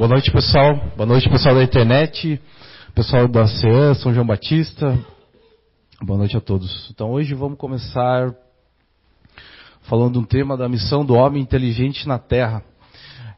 [0.00, 0.76] Boa noite, pessoal.
[0.96, 2.40] Boa noite, pessoal da internet,
[2.94, 4.98] pessoal da CEAN, São João Batista.
[6.00, 6.88] Boa noite a todos.
[6.90, 8.34] Então, hoje vamos começar
[9.82, 12.62] falando um tema da missão do homem inteligente na Terra.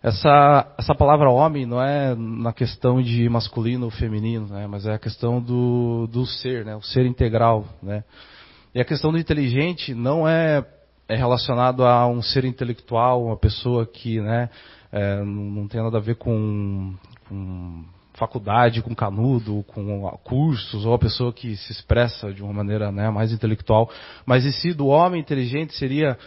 [0.04, 4.94] Essa, essa palavra homem não é na questão de masculino ou feminino, né, mas é
[4.94, 7.66] a questão do, do ser, né, o ser integral.
[7.82, 8.04] Né.
[8.72, 10.64] E a questão do inteligente não é,
[11.08, 14.48] é relacionado a um ser intelectual, uma pessoa que né,
[14.92, 16.94] é, não tem nada a ver com,
[17.26, 17.82] com,
[18.14, 23.10] faculdade, com canudo, com cursos, ou a pessoa que se expressa de uma maneira né,
[23.10, 23.90] mais intelectual.
[24.26, 26.18] Mas em si, do homem inteligente seria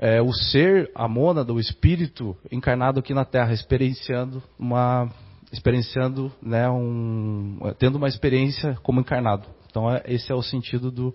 [0.00, 5.10] é, o ser, a mônada, o espírito encarnado aqui na Terra, experienciando uma
[5.52, 9.46] experienciando, né, um, tendo uma experiência como encarnado.
[9.70, 11.14] Então é, esse é o sentido do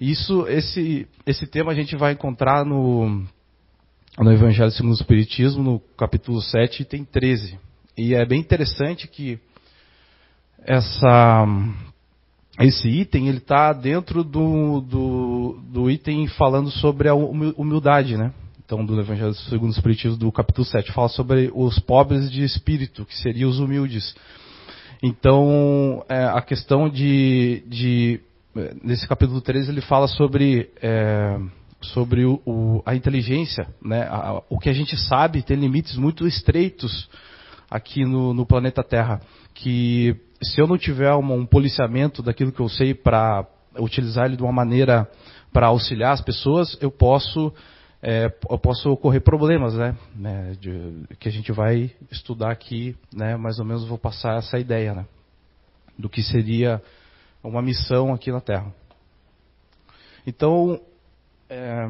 [0.00, 3.24] isso, esse esse tema a gente vai encontrar no
[4.24, 7.58] no Evangelho segundo o Espiritismo, no capítulo 7, item 13.
[7.96, 9.38] E é bem interessante que
[10.64, 11.46] essa,
[12.60, 18.32] esse item ele está dentro do, do, do, item falando sobre a humildade, né?
[18.64, 23.06] Então, do Evangelho segundo o Espiritismo, do capítulo 7, fala sobre os pobres de espírito,
[23.06, 24.14] que seriam os humildes.
[25.02, 28.20] Então, é, a questão de, de.
[28.82, 30.68] Nesse capítulo 13, ele fala sobre.
[30.82, 31.38] É,
[31.80, 34.02] sobre o, o, a inteligência, né?
[34.10, 37.08] A, o que a gente sabe tem limites muito estreitos
[37.70, 39.20] aqui no, no planeta Terra,
[39.54, 43.46] que se eu não tiver uma, um policiamento daquilo que eu sei para
[43.78, 45.08] utilizar ele de uma maneira
[45.52, 47.52] para auxiliar as pessoas, eu posso
[48.02, 49.96] é, eu posso ocorrer problemas, né?
[50.14, 53.36] né de, que a gente vai estudar aqui, né?
[53.36, 55.06] Mais ou menos vou passar essa ideia, né?
[55.98, 56.80] Do que seria
[57.42, 58.72] uma missão aqui na Terra.
[60.26, 60.80] Então,
[61.50, 61.88] é,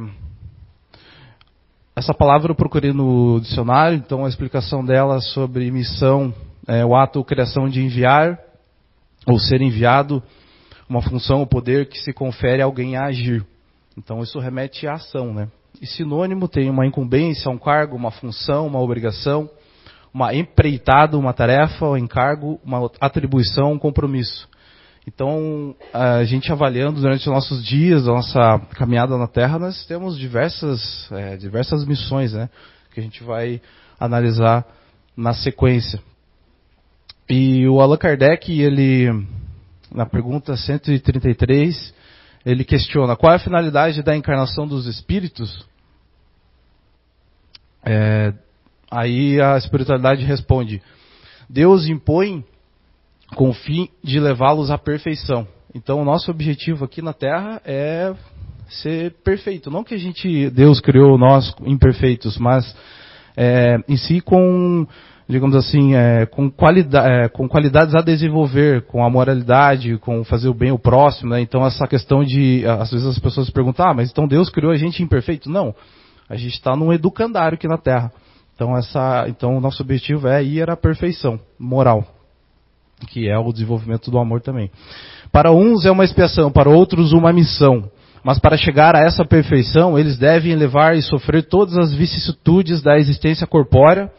[1.97, 6.33] essa palavra eu procurei no dicionário, então a explicação dela sobre missão
[6.67, 8.39] é o ato ou criação de enviar
[9.27, 10.23] ou ser enviado,
[10.89, 13.44] uma função ou poder que se confere a alguém a agir.
[13.97, 15.49] Então isso remete à ação, né?
[15.82, 19.50] E sinônimo tem uma incumbência, um cargo, uma função, uma obrigação,
[20.15, 24.49] uma empreitada, uma tarefa, um encargo, uma atribuição, um compromisso.
[25.08, 30.19] Então, a gente avaliando durante os nossos dias, a nossa caminhada na Terra, nós temos
[30.19, 32.50] diversas, é, diversas missões, né?
[32.92, 33.58] Que a gente vai
[33.98, 34.66] analisar
[35.16, 35.98] na sequência.
[37.26, 39.08] E o Allan Kardec, ele,
[39.91, 41.94] na pergunta 133,
[42.44, 45.66] ele questiona qual é a finalidade da encarnação dos espíritos.
[47.82, 48.34] É,
[48.90, 50.82] aí a espiritualidade responde:
[51.48, 52.44] Deus impõe
[53.34, 55.47] com o fim de levá-los à perfeição.
[55.75, 58.15] Então, o nosso objetivo aqui na Terra é
[58.69, 59.71] ser perfeito.
[59.71, 62.75] Não que a gente, Deus criou nós imperfeitos, mas
[63.37, 64.87] é, em si com,
[65.28, 70.49] digamos assim, é, com, qualidade, é, com qualidades a desenvolver, com a moralidade, com fazer
[70.49, 71.31] o bem ao próximo.
[71.31, 71.41] Né?
[71.41, 74.77] Então, essa questão de, às vezes as pessoas perguntam, ah, mas então Deus criou a
[74.77, 75.50] gente imperfeito?
[75.50, 75.75] Não.
[76.28, 78.12] A gente está num educandário aqui na Terra.
[78.55, 82.18] Então, essa, então, o nosso objetivo é ir à perfeição moral
[83.06, 84.70] que é o desenvolvimento do amor também.
[85.31, 87.91] Para uns é uma expiação, para outros uma missão.
[88.25, 92.98] Mas para chegar a essa perfeição, eles devem levar e sofrer todas as vicissitudes da
[92.98, 94.10] existência corpórea,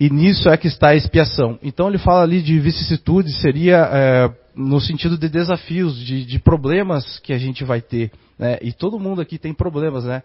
[0.00, 1.58] e nisso é que está a expiação.
[1.62, 7.18] Então ele fala ali de vicissitudes, seria é, no sentido de desafios, de, de, problemas
[7.20, 8.10] que a gente vai ter.
[8.38, 8.58] Né?
[8.62, 10.22] E todo mundo aqui tem problemas, né?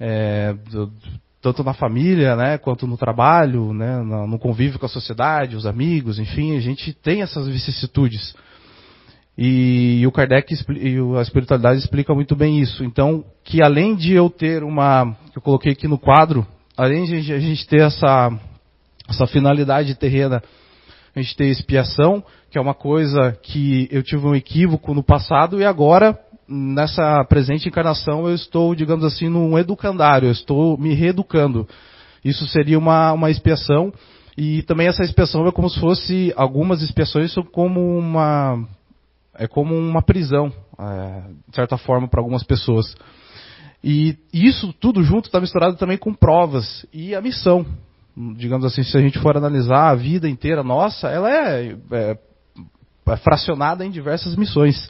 [0.00, 0.54] É,
[1.42, 6.20] tanto na família, né, quanto no trabalho, né, no convívio com a sociedade, os amigos,
[6.20, 8.34] enfim, a gente tem essas vicissitudes.
[9.36, 12.84] E, o Kardec e a espiritualidade explica muito bem isso.
[12.84, 17.32] Então, que além de eu ter uma, que eu coloquei aqui no quadro, além de
[17.32, 18.30] a gente ter essa,
[19.08, 20.40] essa finalidade terrena,
[21.14, 25.60] a gente ter expiação, que é uma coisa que eu tive um equívoco no passado
[25.60, 26.16] e agora
[26.48, 31.66] nessa presente encarnação eu estou, digamos assim, num educandário, eu estou me reeducando.
[32.24, 33.92] Isso seria uma, uma expiação.
[34.36, 38.66] E também essa expiação é como se fosse, algumas expiações são como uma,
[39.34, 42.94] é como uma prisão, é, de certa forma, para algumas pessoas.
[43.84, 47.66] E isso tudo junto está misturado também com provas e a missão.
[48.36, 52.18] Digamos assim, se a gente for analisar a vida inteira nossa, ela é, é,
[53.06, 54.88] é fracionada em diversas missões.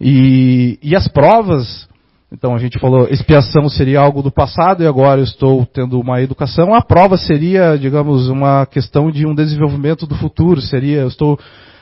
[0.00, 1.88] E, e as provas,
[2.32, 6.22] então a gente falou, expiação seria algo do passado e agora eu estou tendo uma
[6.22, 6.74] educação.
[6.74, 10.60] A prova seria, digamos, uma questão de um desenvolvimento do futuro.
[10.60, 11.38] Seria, eu estou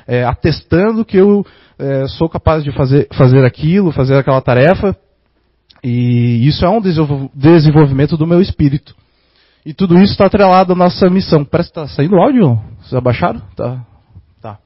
[0.07, 1.47] é, atestando que eu
[1.79, 4.97] é, sou capaz de fazer, fazer aquilo, fazer aquela tarefa.
[5.85, 8.97] E isso é um desenvolvimento do meu espírito.
[9.65, 11.45] E tudo isso está atrelado à nossa missão.
[11.45, 12.59] Parece que está saindo o áudio?
[12.81, 13.43] Vocês abaixaram?
[13.55, 13.85] Tá.
[14.41, 14.59] Tá.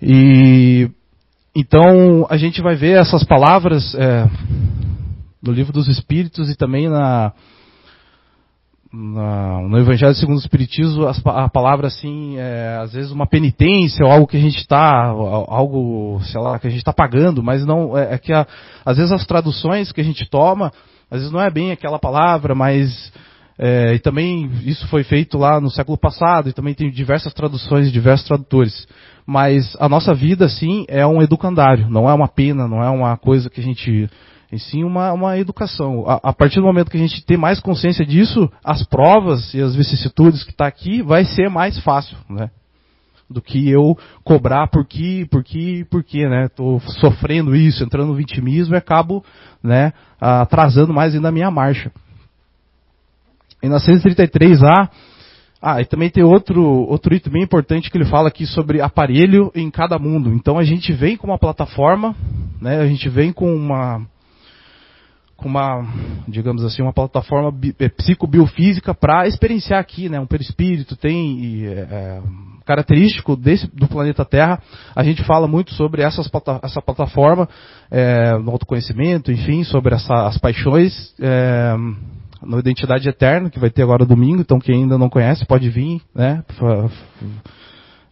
[0.00, 0.90] E
[1.54, 4.28] então a gente vai ver essas palavras é,
[5.42, 7.32] no livro dos Espíritos e também na,
[8.92, 14.04] na, no Evangelho segundo o Espiritismo, a, a palavra assim, é, às vezes uma penitência
[14.04, 17.64] ou algo que a gente está, algo, sei lá, que a gente está pagando, mas
[17.64, 18.46] não, é, é que a,
[18.84, 20.72] às vezes as traduções que a gente toma,
[21.10, 23.12] às vezes não é bem aquela palavra, mas
[23.58, 27.92] é, e também isso foi feito lá no século passado e também tem diversas traduções
[27.92, 28.86] diversos tradutores.
[29.26, 33.16] Mas a nossa vida, sim, é um educandário, não é uma pena, não é uma
[33.16, 34.08] coisa que a gente
[34.52, 36.04] e sim uma, uma educação.
[36.08, 39.60] A, a, partir do momento que a gente tem mais consciência disso, as provas e
[39.60, 42.50] as vicissitudes que está aqui vai ser mais fácil, né?
[43.28, 46.46] Do que eu cobrar por que, por que, por que, né?
[46.46, 49.24] Estou sofrendo isso, entrando no vitimismo e acabo,
[49.62, 51.92] né, atrasando mais ainda a minha marcha.
[53.62, 54.88] E na 133A,
[55.62, 59.52] ah, e também tem outro, outro item bem importante que ele fala aqui sobre aparelho
[59.54, 60.32] em cada mundo.
[60.32, 62.16] Então a gente vem com uma plataforma,
[62.60, 64.06] né, a gente vem com uma,
[65.36, 65.86] com uma,
[66.26, 70.18] digamos assim, uma plataforma é, psicobiofísica para experienciar aqui, né?
[70.18, 72.22] Um perispírito tem é, é,
[72.64, 74.62] característico desse, do planeta Terra.
[74.94, 76.30] A gente fala muito sobre essas,
[76.62, 77.48] essa plataforma
[77.90, 81.74] é, no autoconhecimento, enfim, sobre essa, as paixões é,
[82.42, 84.40] no Identidade Eterna, que vai ter agora domingo.
[84.40, 86.42] Então, quem ainda não conhece pode vir, né?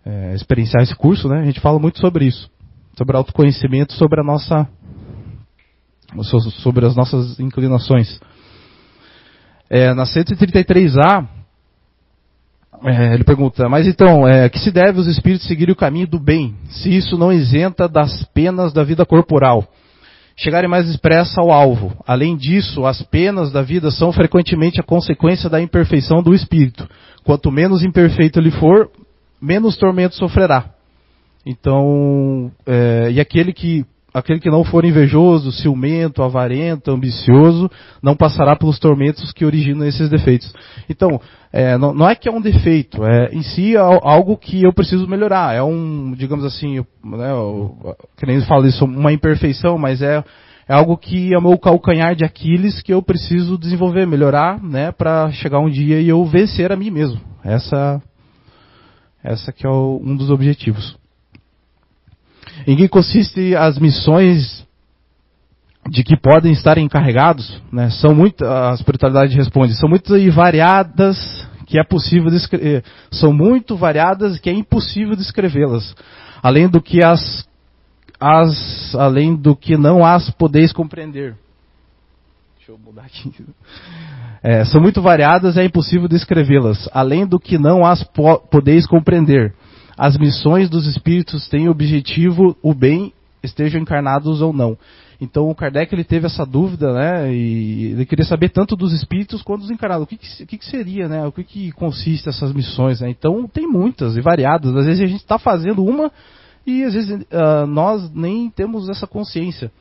[0.05, 1.41] É, experienciar esse curso, né?
[1.41, 2.51] A gente fala muito sobre isso,
[2.97, 4.69] sobre autoconhecimento, sobre a nossa
[6.63, 8.19] sobre as nossas inclinações.
[9.69, 11.29] É, na 133A,
[12.85, 16.19] é, ele pergunta, mas então, é, que se deve os espíritos seguirem o caminho do
[16.19, 19.67] bem, se isso não isenta das penas da vida corporal?
[20.41, 21.93] Chegarem mais expressa ao alvo.
[22.07, 26.89] Além disso, as penas da vida são frequentemente a consequência da imperfeição do espírito.
[27.25, 28.89] Quanto menos imperfeito ele for,
[29.43, 30.67] menos tormento sofrerá.
[31.45, 37.71] Então, é, e aquele que aquele que não for invejoso, ciumento, avarento, ambicioso,
[38.03, 40.53] não passará pelos tormentos que originam esses defeitos.
[40.89, 41.21] Então,
[41.53, 44.73] é, não, não, é que é um defeito, é em si é algo que eu
[44.73, 45.55] preciso melhorar.
[45.55, 47.29] É um, digamos assim, né,
[48.17, 50.25] que nem fala isso, uma imperfeição, mas é,
[50.69, 54.91] é algo que é o meu calcanhar de Aquiles que eu preciso desenvolver, melhorar, né,
[54.91, 57.21] para chegar um dia e eu vencer a mim mesmo.
[57.45, 58.03] Essa,
[59.23, 60.98] essa que é o, um dos objetivos.
[62.67, 64.67] Em que consiste as missões
[65.89, 67.61] de que podem estar encarregados?
[67.73, 67.91] Né?
[67.91, 71.17] São muito, a espiritualidade responde, são muito variadas
[71.67, 75.95] que é possível descrever, são muito variadas que é impossível descrevê-las.
[76.43, 77.47] Além do que as,
[78.19, 81.37] as, além do que não as podeis compreender.
[82.57, 83.33] Deixa eu mudar aqui.
[84.43, 86.89] É, são muito variadas é impossível descrevê-las.
[86.93, 89.53] Além do que não as po podeis compreender
[89.99, 93.13] as missões dos espíritos têm objetivo o bem,
[93.43, 94.79] estejam encarnados ou não.
[95.21, 97.35] Então o Kardec ele teve essa dúvida, né?
[97.35, 100.05] E ele queria saber tanto dos espíritos quanto dos encarnados.
[100.05, 101.27] O que, que, que, que seria, né?
[101.27, 103.01] O que, que consiste essas missões?
[103.01, 103.11] Né?
[103.11, 104.75] Então tem muitas e variadas.
[104.77, 106.13] Às vezes a gente está fazendo uma
[106.65, 109.73] e às vezes uh, nós nem temos essa consciência.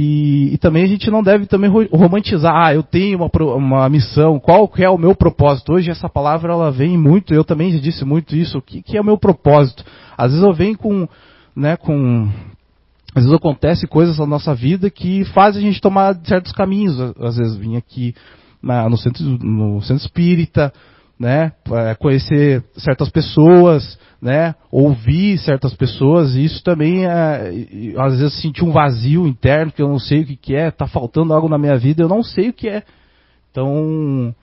[0.00, 4.38] E, e, também a gente não deve também romantizar, ah, eu tenho uma, uma missão,
[4.38, 5.72] qual é o meu propósito?
[5.72, 8.96] Hoje essa palavra ela vem muito, eu também já disse muito isso, o que, que
[8.96, 9.84] é o meu propósito?
[10.16, 11.08] Às vezes eu venho com,
[11.56, 12.28] né, com,
[13.12, 17.36] às vezes acontece coisas na nossa vida que fazem a gente tomar certos caminhos, às
[17.36, 18.14] vezes vim aqui
[18.62, 20.72] na, no, centro, no centro espírita,
[21.18, 21.52] né,
[21.98, 27.50] conhecer certas pessoas, né, ouvir certas pessoas, e isso também é,
[27.98, 30.86] às vezes sentir um vazio interno que eu não sei o que, que é, está
[30.86, 32.82] faltando algo na minha vida, eu não sei o que é.
[33.50, 34.34] Então,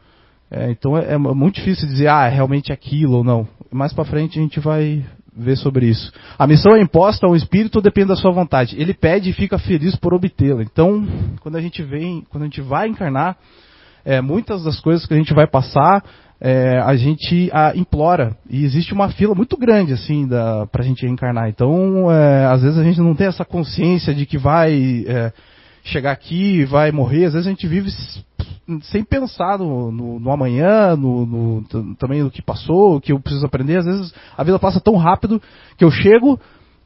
[0.51, 3.47] é, então é, é, muito difícil dizer, ah, é realmente aquilo ou não.
[3.71, 5.05] Mais para frente a gente vai
[5.35, 6.11] ver sobre isso.
[6.37, 8.79] A missão é imposta ao espírito depende da sua vontade.
[8.79, 10.63] Ele pede e fica feliz por obtê-la.
[10.63, 11.05] Então,
[11.41, 13.37] quando a gente vem, quando a gente vai encarnar,
[14.05, 16.03] é, muitas das coisas que a gente vai passar
[16.39, 18.35] é, a gente a, implora.
[18.49, 20.27] E existe uma fila muito grande, assim,
[20.71, 21.49] para a gente reencarnar.
[21.49, 25.31] Então, é, às vezes a gente não tem essa consciência de que vai é,
[25.83, 27.25] chegar aqui vai morrer.
[27.25, 27.89] Às vezes a gente vive
[28.83, 33.19] sem pensar no, no, no amanhã, no, no, também no que passou, o que eu
[33.19, 33.77] preciso aprender.
[33.77, 35.41] Às vezes a vida passa tão rápido
[35.77, 36.39] que eu chego,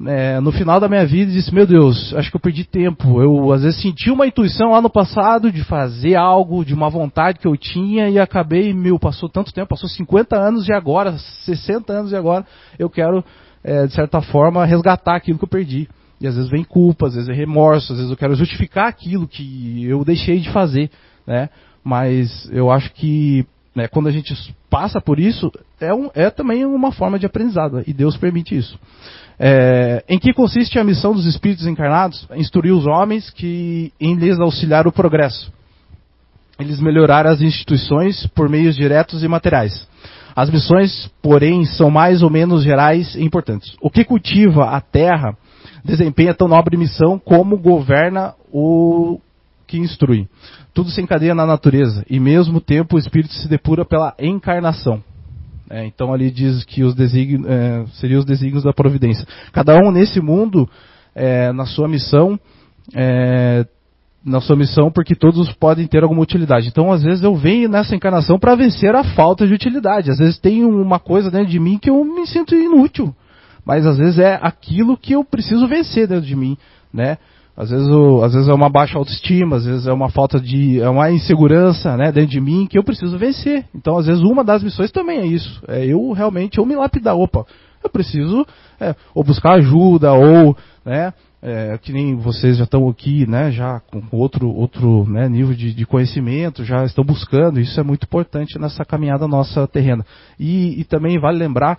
[0.05, 3.21] é, no final da minha vida disse, meu Deus, acho que eu perdi tempo.
[3.21, 7.39] Eu às vezes senti uma intuição lá no passado de fazer algo, de uma vontade
[7.39, 11.91] que eu tinha e acabei, meu, passou tanto tempo, passou 50 anos e agora, 60
[11.91, 12.45] anos e agora,
[12.77, 13.23] eu quero,
[13.61, 15.89] é, de certa forma, resgatar aquilo que eu perdi.
[16.21, 19.27] E às vezes vem culpa, às vezes é remorso, às vezes eu quero justificar aquilo
[19.27, 20.89] que eu deixei de fazer,
[21.27, 21.49] né?
[21.83, 24.33] Mas eu acho que né, quando a gente
[24.69, 28.77] passa por isso, é, um, é também uma forma de aprendizado, e Deus permite isso.
[29.39, 32.27] É, em que consiste a missão dos espíritos encarnados?
[32.36, 35.51] Instruir os homens que em lhes auxiliar o progresso.
[36.60, 39.88] Eles melhorar as instituições por meios diretos e materiais.
[40.36, 43.75] As missões, porém, são mais ou menos gerais e importantes.
[43.81, 45.38] O que cultiva a terra
[45.86, 49.19] desempenha tão nobre missão como governa o
[49.65, 50.27] que instrui.
[50.74, 55.01] Tudo se encadeia na natureza e, mesmo tempo, o espírito se depura pela encarnação.
[55.69, 59.27] É, então ali diz que os é, seriam os desígnios da providência.
[59.53, 60.67] Cada um nesse mundo,
[61.13, 62.39] é, na sua missão,
[62.95, 63.65] é,
[64.25, 66.67] na sua missão, porque todos podem ter alguma utilidade.
[66.67, 70.09] Então, às vezes eu venho nessa encarnação para vencer a falta de utilidade.
[70.09, 73.13] Às vezes tem uma coisa dentro de mim que eu me sinto inútil,
[73.63, 76.57] mas às vezes é aquilo que eu preciso vencer dentro de mim,
[76.91, 77.17] né?
[77.59, 80.79] Às vezes, eu, às vezes é uma baixa autoestima, às vezes é uma falta de.
[80.79, 83.65] é uma insegurança né, dentro de mim que eu preciso vencer.
[83.75, 85.61] Então, às vezes, uma das missões também é isso.
[85.67, 87.17] É eu realmente eu me lapidar.
[87.17, 87.45] Opa,
[87.83, 88.45] eu preciso
[88.79, 93.81] é, ou buscar ajuda, ou né, é, que nem vocês já estão aqui, né, já
[93.81, 98.57] com outro, outro né, nível de, de, conhecimento, já estão buscando, isso é muito importante
[98.57, 100.05] nessa caminhada nossa terrena.
[100.39, 101.77] E, e também vale lembrar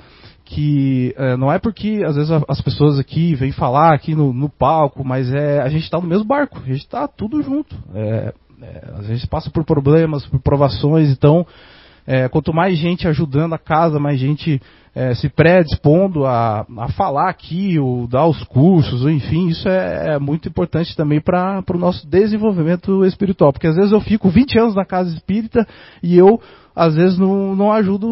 [0.50, 4.48] que é, não é porque às vezes as pessoas aqui vêm falar aqui no, no
[4.48, 7.76] palco, mas é a gente está no mesmo barco, a gente está tudo junto.
[7.94, 11.46] É, é, a gente passa por problemas, por provações, então
[12.04, 14.60] é, quanto mais gente ajudando a casa, mais gente
[14.92, 20.14] é, se predispondo a, a falar aqui, ou dar os cursos, ou enfim, isso é,
[20.14, 23.52] é muito importante também para o nosso desenvolvimento espiritual.
[23.52, 25.64] Porque às vezes eu fico 20 anos na casa espírita
[26.02, 26.40] e eu
[26.80, 28.08] às vezes não, não ajudo,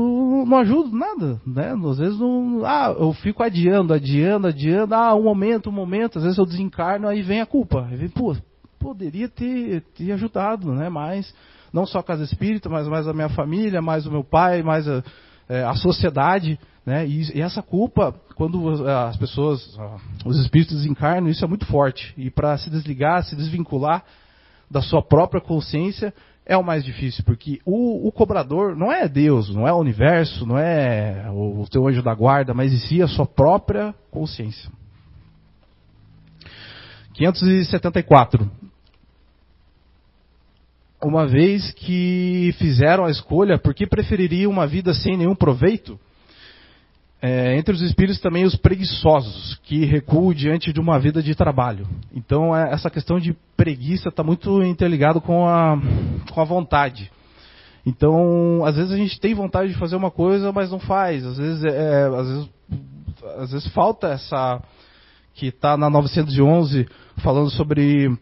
[0.46, 1.72] não ajudo nada, né?
[1.90, 6.24] Às vezes não, ah, eu fico adiando, adiando, adiando, ah, um momento, um momento, às
[6.24, 7.86] vezes eu desencarno, aí vem a culpa.
[7.90, 8.36] Aí vem, pô,
[8.78, 10.90] poderia ter, ter ajudado, né?
[10.90, 11.34] Mais,
[11.72, 14.86] não só a casa espírita, mas mais a minha família, mais o meu pai, mais
[14.86, 15.02] a,
[15.48, 17.06] é, a sociedade, né?
[17.06, 19.78] E, e, essa culpa, quando as pessoas,
[20.26, 22.12] os espíritos desencarnam, isso é muito forte.
[22.18, 24.04] E para se desligar, se desvincular
[24.70, 26.12] da sua própria consciência,
[26.48, 30.46] é o mais difícil, porque o, o, cobrador não é Deus, não é o universo,
[30.46, 34.70] não é o, o teu anjo da guarda, mas em si a sua própria consciência.
[37.12, 38.50] 574.
[41.04, 46.00] Uma vez que fizeram a escolha, por que prefeririam uma vida sem nenhum proveito?
[47.20, 51.86] É, entre os espíritos também os preguiçosos, que recuam diante de uma vida de trabalho.
[52.14, 55.76] Então é, essa questão de preguiça está muito interligado com a,
[56.32, 57.10] com a vontade.
[57.84, 61.24] Então, às vezes a gente tem vontade de fazer uma coisa, mas não faz.
[61.24, 62.50] Às vezes, é, é às vezes,
[63.38, 64.62] às vezes falta essa
[65.34, 68.16] que está na 911 falando sobre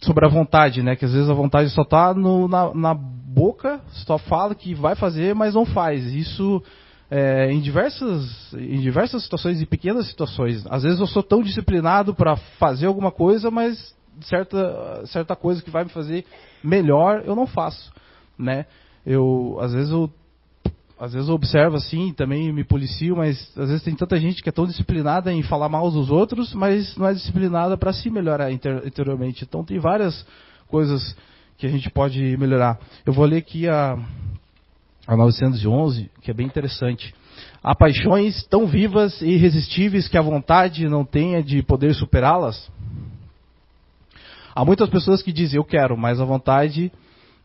[0.00, 0.94] sobre a vontade, né?
[0.94, 5.34] Que às vezes a vontade só está na, na boca, só fala que vai fazer,
[5.34, 6.04] mas não faz.
[6.12, 6.62] Isso
[7.10, 10.64] é, em, diversas, em diversas situações, em pequenas situações.
[10.68, 15.70] Às vezes eu sou tão disciplinado para fazer alguma coisa, mas certa, certa coisa que
[15.70, 16.24] vai me fazer
[16.62, 17.92] melhor eu não faço.
[18.38, 18.66] Né?
[19.04, 20.10] Eu, às vezes eu
[20.98, 24.48] às vezes eu observo assim, também me policio, mas às vezes tem tanta gente que
[24.48, 28.50] é tão disciplinada em falar mal dos outros, mas não é disciplinada para se melhorar
[28.50, 29.44] interiormente.
[29.44, 30.26] Então tem várias
[30.68, 31.14] coisas
[31.58, 32.78] que a gente pode melhorar.
[33.04, 33.98] Eu vou ler aqui a,
[35.06, 37.14] a 911, que é bem interessante.
[37.62, 42.70] Há paixões tão vivas e irresistíveis que a vontade não tenha de poder superá-las?
[44.54, 46.90] Há muitas pessoas que dizem eu quero, mas a vontade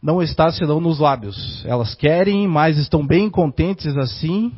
[0.01, 1.63] não está senão nos lábios.
[1.65, 4.51] Elas querem, mas estão bem contentes assim,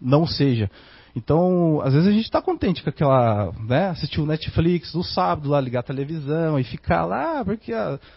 [0.00, 0.70] não seja.
[1.16, 5.48] Então, às vezes a gente está contente com aquela, né, assistir o Netflix no sábado,
[5.48, 7.72] lá ligar a televisão e ficar lá, porque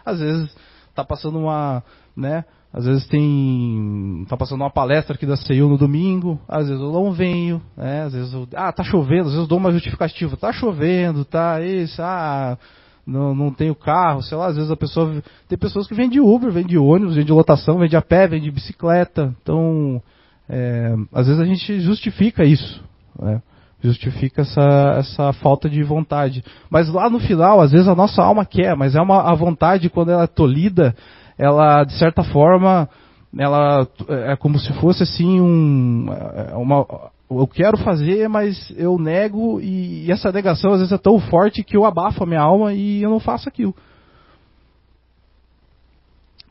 [0.06, 0.56] às vezes
[0.90, 1.84] está passando uma,
[2.16, 4.26] né, às vezes tem.
[4.30, 8.04] tá passando uma palestra aqui da CEU no domingo, às vezes eu não venho, né?
[8.04, 8.48] Às vezes eu.
[8.56, 12.58] Ah, tá chovendo, às vezes eu dou uma justificativa, tá chovendo, tá isso, ah,
[13.06, 15.22] não, não tenho carro, sei lá, às vezes a pessoa.
[15.50, 18.02] Tem pessoas que vêm de Uber, vêm de ônibus, vêm de lotação, vêm de a
[18.02, 19.36] pé, vêm de bicicleta.
[19.42, 20.02] Então,
[20.48, 22.82] é, às vezes a gente justifica isso.
[23.20, 23.42] Né?
[23.84, 26.42] Justifica essa, essa falta de vontade.
[26.70, 29.90] Mas lá no final, às vezes a nossa alma quer, mas é uma a vontade
[29.90, 30.96] quando ela é tolhida
[31.38, 32.90] ela de certa forma,
[33.38, 36.86] ela é como se fosse assim um, é, uma,
[37.30, 41.64] eu quero fazer, mas eu nego e, e essa negação às vezes é tão forte
[41.64, 43.74] que eu abafo a minha alma e eu não faço aquilo.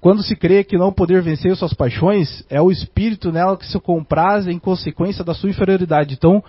[0.01, 3.79] Quando se crê que não poder vencer suas paixões, é o espírito nela que se
[3.79, 6.15] compraz em consequência da sua inferioridade.
[6.15, 6.43] Então,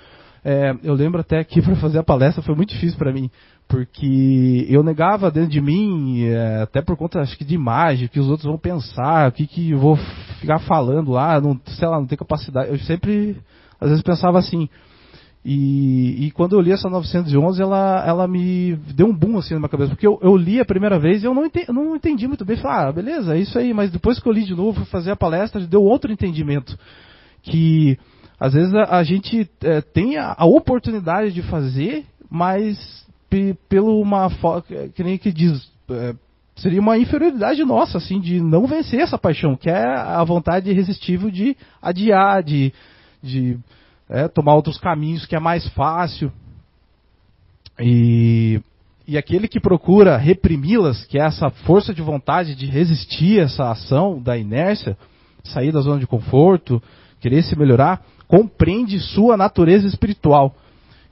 [0.43, 3.29] é, eu lembro até que para fazer a palestra foi muito difícil para mim,
[3.67, 8.19] porque eu negava dentro de mim, é, até por conta, acho que de imagem, que
[8.19, 9.97] os outros vão pensar, o que, que eu vou
[10.39, 12.69] ficar falando lá, não, sei lá, não tenho capacidade.
[12.69, 13.37] Eu sempre,
[13.79, 14.67] às vezes, pensava assim.
[15.43, 19.61] E, e, quando eu li essa 911, ela, ela me deu um boom assim na
[19.61, 22.27] minha cabeça, porque eu, eu li a primeira vez e eu não entendi, não entendi
[22.27, 22.57] muito bem.
[22.57, 25.09] Falei, ah, beleza, é isso aí, mas depois que eu li de novo, fui fazer
[25.09, 26.77] a palestra, deu outro entendimento.
[27.41, 27.97] Que
[28.41, 33.05] às vezes a, a gente é, tem a, a, oportunidade de fazer, mas
[33.69, 34.29] pelo uma
[34.95, 36.15] que nem que diz, é,
[36.55, 41.29] seria uma inferioridade nossa, assim, de não vencer essa paixão, que é a vontade irresistível
[41.29, 42.73] de adiar, de,
[43.21, 43.59] de
[44.09, 46.31] é, tomar outros caminhos que é mais fácil.
[47.79, 48.59] E,
[49.07, 54.19] e aquele que procura reprimi-las, que é essa força de vontade de resistir essa ação
[54.19, 54.97] da inércia,
[55.43, 56.81] sair da zona de conforto,
[57.19, 60.55] querer se melhorar, compreende sua natureza espiritual.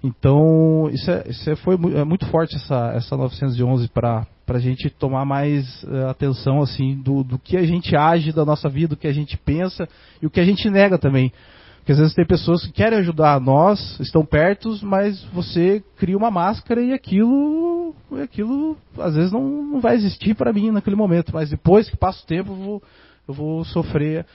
[0.01, 4.89] Então, isso, é, isso é, foi é muito forte essa, essa 911 para a gente
[4.89, 8.97] tomar mais uh, atenção assim do, do que a gente age da nossa vida, do
[8.97, 9.85] que a gente pensa
[10.21, 11.33] e o que a gente nega também.
[11.79, 16.31] Porque às vezes tem pessoas que querem ajudar nós, estão perto, mas você cria uma
[16.31, 21.33] máscara e aquilo, aquilo às vezes não, não vai existir para mim naquele momento.
[21.33, 22.83] Mas depois que passa o tempo, eu vou,
[23.27, 24.25] eu vou sofrer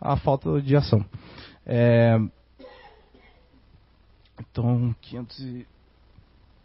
[0.00, 1.04] a falta de ação.
[1.72, 2.18] É,
[4.40, 5.66] então, 500 e,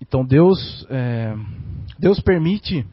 [0.01, 1.35] então Deus, é,
[1.99, 2.83] Deus permite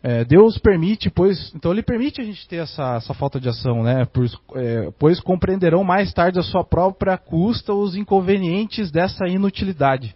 [0.00, 3.82] é, Deus permite, pois, então Ele permite a gente ter essa, essa falta de ação,
[3.82, 4.06] né?
[4.06, 10.14] Pois, é, pois compreenderão mais tarde a sua própria custa os inconvenientes dessa inutilidade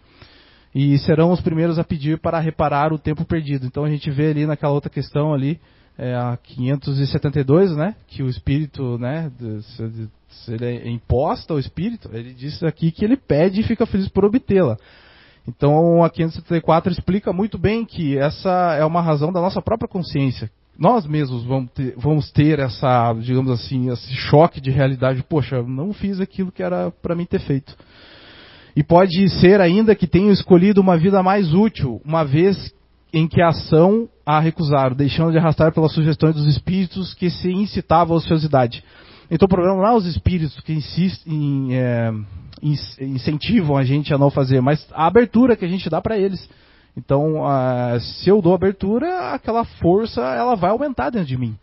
[0.73, 3.65] e serão os primeiros a pedir para reparar o tempo perdido.
[3.65, 5.59] Então a gente vê ali naquela outra questão ali,
[5.97, 7.95] é, a 572, né?
[8.07, 9.31] Que o espírito, né?
[10.29, 14.07] Se, ele é imposta ao espírito, ele diz aqui que ele pede e fica feliz
[14.09, 14.77] por obtê-la.
[15.47, 20.49] Então a 574 explica muito bem que essa é uma razão da nossa própria consciência.
[20.77, 25.23] Nós mesmos vamos ter, vamos ter essa, digamos assim, esse choque de realidade.
[25.23, 27.75] Poxa, não fiz aquilo que era para mim ter feito.
[28.75, 32.74] E pode ser ainda que tenham escolhido uma vida mais útil, uma vez
[33.15, 37.49] em que a ação a recusaram, deixando de arrastar pelas sugestões dos espíritos que se
[37.49, 38.83] incitavam à ociosidade.
[39.31, 42.11] Então o problema não é os espíritos que insistem, é,
[42.61, 46.47] incentivam a gente a não fazer, mas a abertura que a gente dá para eles.
[46.97, 47.43] Então,
[47.99, 51.57] se eu dou abertura, aquela força ela vai aumentar dentro de mim.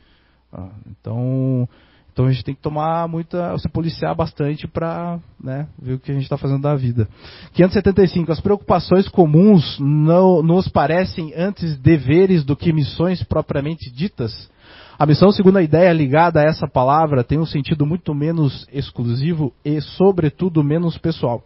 [0.53, 1.69] Ah, então,
[2.13, 6.11] então a gente tem que tomar muita, se policiar bastante para né, ver o que
[6.11, 7.09] a gente está fazendo da vida.
[7.55, 8.31] 575.
[8.31, 14.51] As preocupações comuns não nos parecem antes deveres do que missões propriamente ditas.
[14.99, 19.53] A missão, segundo a ideia ligada a essa palavra, tem um sentido muito menos exclusivo
[19.65, 21.43] e, sobretudo, menos pessoal.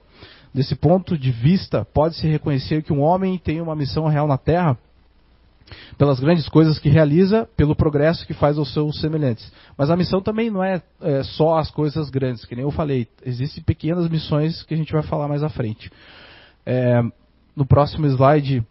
[0.52, 4.76] Desse ponto de vista, pode-se reconhecer que um homem tem uma missão real na Terra
[5.98, 9.52] pelas grandes coisas que realiza, pelo progresso que faz aos seus semelhantes.
[9.76, 13.09] Mas a missão também não é, é só as coisas grandes, que nem eu falei.
[13.24, 15.90] Existem pequenas missões que a gente vai falar mais à frente.
[16.64, 17.02] É,
[17.55, 18.64] no próximo slide,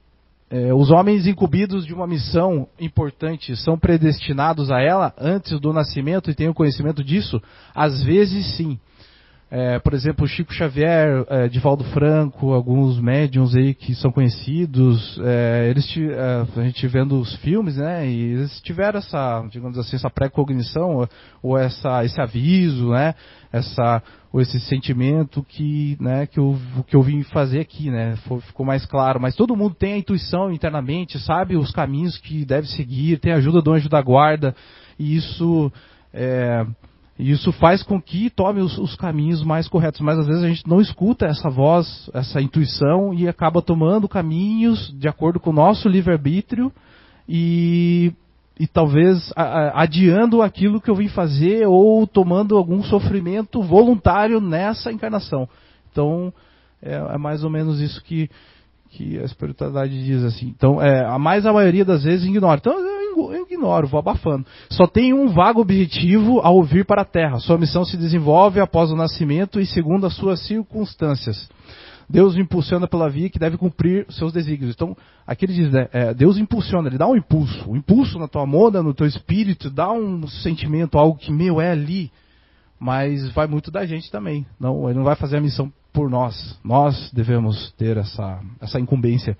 [0.49, 6.29] é, os homens incumbidos de uma missão importante são predestinados a ela antes do nascimento
[6.29, 7.41] e têm o conhecimento disso?
[7.73, 8.79] Às vezes sim.
[9.58, 15.70] É, por exemplo, Chico Xavier, é, Divaldo Franco, alguns médiums aí que são conhecidos, é,
[15.70, 20.10] eles é, a gente vendo os filmes, né, e eles tiveram essa, digamos assim, essa
[20.10, 21.10] pré-cognição ou,
[21.41, 23.15] ou essa, esse aviso, né,
[23.50, 28.65] essa, ou esse sentimento que, né, que eu, que eu vim fazer aqui, né, ficou
[28.65, 29.22] mais claro.
[29.22, 33.38] Mas todo mundo tem a intuição internamente, sabe os caminhos que deve seguir, tem a
[33.38, 34.54] ajuda do anjo da guarda,
[35.00, 35.72] e isso
[36.13, 36.65] é,
[37.17, 40.01] e isso faz com que tome os, os, caminhos mais corretos.
[40.01, 44.93] Mas às vezes a gente não escuta essa voz, essa intuição e acaba tomando caminhos
[44.99, 46.71] de acordo com o nosso livre-arbítrio
[47.28, 48.12] e,
[48.60, 55.47] e talvez adiando aquilo que eu vim fazer ou tomando algum sofrimento voluntário nessa encarnação.
[55.91, 56.34] Então
[56.82, 58.30] é, é mais ou menos isso que,
[58.89, 60.47] que a espiritualidade diz assim.
[60.47, 62.60] Então, é, a mais a maioria das vezes ignora.
[62.60, 62.78] Então,
[63.34, 64.45] eu ignoro, vou abafando.
[64.69, 67.39] Só tem um vago objetivo ao vir para a Terra.
[67.39, 71.49] Sua missão se desenvolve após o nascimento e segundo as suas circunstâncias.
[72.10, 74.75] Deus impulsiona pela via que deve cumprir seus desígnios.
[74.75, 77.69] Então, aqui ele diz, né, é, Deus impulsiona, ele dá um impulso.
[77.69, 81.71] Um impulso na tua moda, no teu espírito, dá um sentimento, algo que, meu, é
[81.71, 82.12] ali.
[82.80, 84.45] Mas vai muito da gente também.
[84.60, 86.60] Não, ele não vai fazer a missão por nós.
[86.63, 89.38] Nós devemos ter essa, essa incumbência.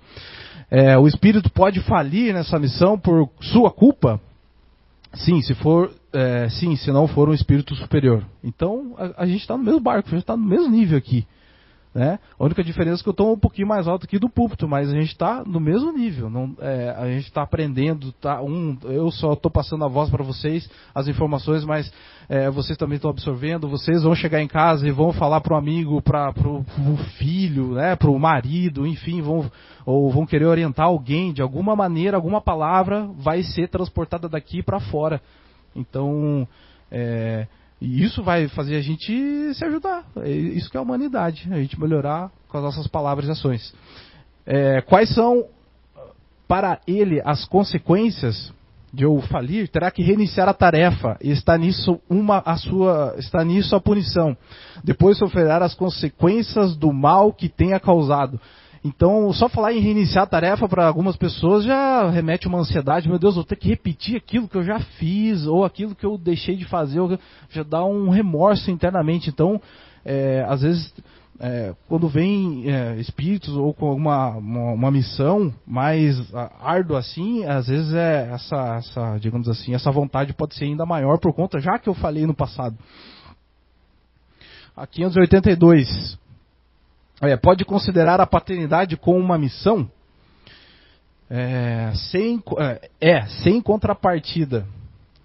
[0.70, 4.20] É, o espírito pode falir nessa missão por sua culpa?
[5.14, 8.24] Sim, se for, é, sim, se não for um espírito superior.
[8.42, 11.26] Então a, a gente está no mesmo barco, a gente está no mesmo nível aqui.
[11.96, 12.18] Né?
[12.38, 14.90] A única diferença é que eu estou um pouquinho mais alto aqui do púlpito, mas
[14.90, 16.28] a gente está no mesmo nível.
[16.28, 18.12] Não, é, a gente está aprendendo.
[18.12, 21.90] Tá, um, eu só estou passando a voz para vocês, as informações, mas
[22.28, 23.66] é, vocês também estão absorvendo.
[23.66, 27.96] Vocês vão chegar em casa e vão falar para o amigo, para o filho, né,
[27.96, 29.50] para o marido, enfim, vão,
[29.86, 34.80] ou vão querer orientar alguém de alguma maneira, alguma palavra vai ser transportada daqui para
[34.80, 35.18] fora.
[35.74, 36.46] Então,
[36.90, 37.46] é,
[37.80, 40.04] e isso vai fazer a gente se ajudar.
[40.16, 43.74] É isso que é a humanidade, a gente melhorar com as nossas palavras e ações.
[44.46, 45.46] É, quais são
[46.48, 48.52] para ele as consequências
[48.92, 49.68] de eu falir?
[49.68, 54.36] Terá que reiniciar a tarefa e está nisso uma a sua está nisso a punição.
[54.82, 58.40] Depois sofrerá as consequências do mal que tenha causado.
[58.84, 63.08] Então, só falar em reiniciar a tarefa para algumas pessoas já remete uma ansiedade.
[63.08, 66.16] Meu Deus, vou ter que repetir aquilo que eu já fiz ou aquilo que eu
[66.16, 67.00] deixei de fazer.
[67.50, 69.28] Já dá um remorso internamente.
[69.28, 69.60] Então,
[70.04, 70.94] é, às vezes,
[71.40, 76.16] é, quando vem é, espíritos ou com alguma uma, uma, missão mais
[76.60, 81.18] árdua assim, às vezes é essa, essa, digamos assim, essa vontade pode ser ainda maior
[81.18, 82.76] por conta, já que eu falei no passado.
[84.76, 86.18] A 582
[87.20, 89.90] é, pode considerar a paternidade como uma missão
[91.30, 94.66] é, sem, é, é, sem contrapartida,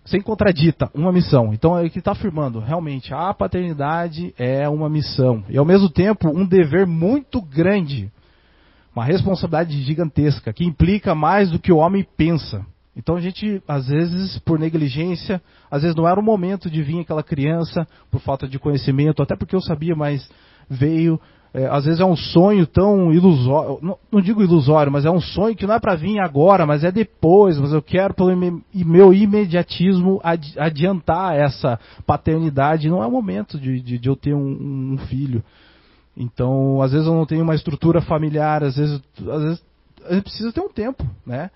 [0.04, 1.54] sem contradita, uma missão.
[1.54, 5.44] Então é que está afirmando, realmente, a paternidade é uma missão.
[5.50, 8.12] E ao mesmo tempo, um dever muito grande,
[8.96, 12.66] uma responsabilidade gigantesca, que implica mais do que o homem pensa.
[12.96, 17.00] Então a gente, às vezes, por negligência, às vezes não era o momento de vir
[17.00, 20.30] aquela criança, por falta de conhecimento, até porque eu sabia, mas
[20.70, 21.20] veio,
[21.54, 25.20] é, às vezes é um sonho tão ilusório, não, não, digo ilusório, mas é um
[25.20, 28.34] sonho que não é para vir agora, mas é depois, mas eu quero pelo
[28.74, 30.22] meu imediatismo
[30.58, 35.44] adiantar essa paternidade, não é o momento de, de, de eu ter um, um, filho.
[36.16, 39.64] Então, às vezes eu não tenho uma estrutura familiar, às vezes, às vezes
[40.06, 41.52] a gente precisa ter um tempo, né?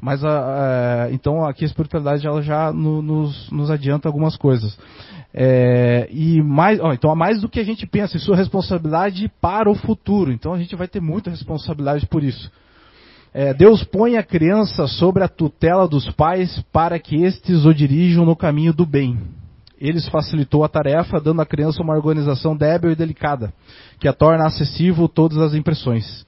[0.00, 4.76] Mas a, a, então aqui a espiritualidade ela já no, nos, nos adianta algumas coisas.
[5.38, 9.70] É, e mais, ó, então, mais do que a gente pensa, isso é responsabilidade para
[9.70, 10.32] o futuro.
[10.32, 12.50] Então a gente vai ter muita responsabilidade por isso.
[13.34, 18.24] É, Deus põe a criança sobre a tutela dos pais para que estes o dirijam
[18.24, 19.18] no caminho do bem.
[19.78, 23.52] Eles facilitou a tarefa, dando à criança uma organização débil e delicada,
[24.00, 26.24] que a torna acessível todas as impressões.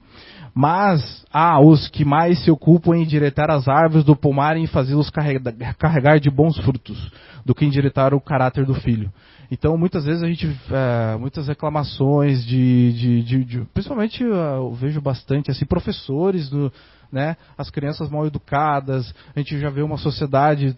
[0.53, 5.09] Mas há os que mais se ocupam em endireitar as árvores do pomar e fazê-los
[5.09, 7.11] carregar de bons frutos,
[7.45, 9.11] do que endireitar o caráter do filho.
[9.51, 15.01] Então, muitas vezes a gente, é, muitas reclamações de, de, de, de principalmente eu vejo
[15.01, 16.71] bastante assim, professores do,
[17.11, 20.77] né, as crianças mal educadas, a gente já vê uma sociedade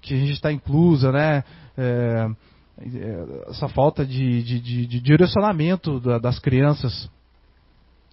[0.00, 1.44] que a gente está inclusa, né,
[1.78, 2.28] é,
[3.48, 7.08] essa falta de, de, de, de direcionamento das crianças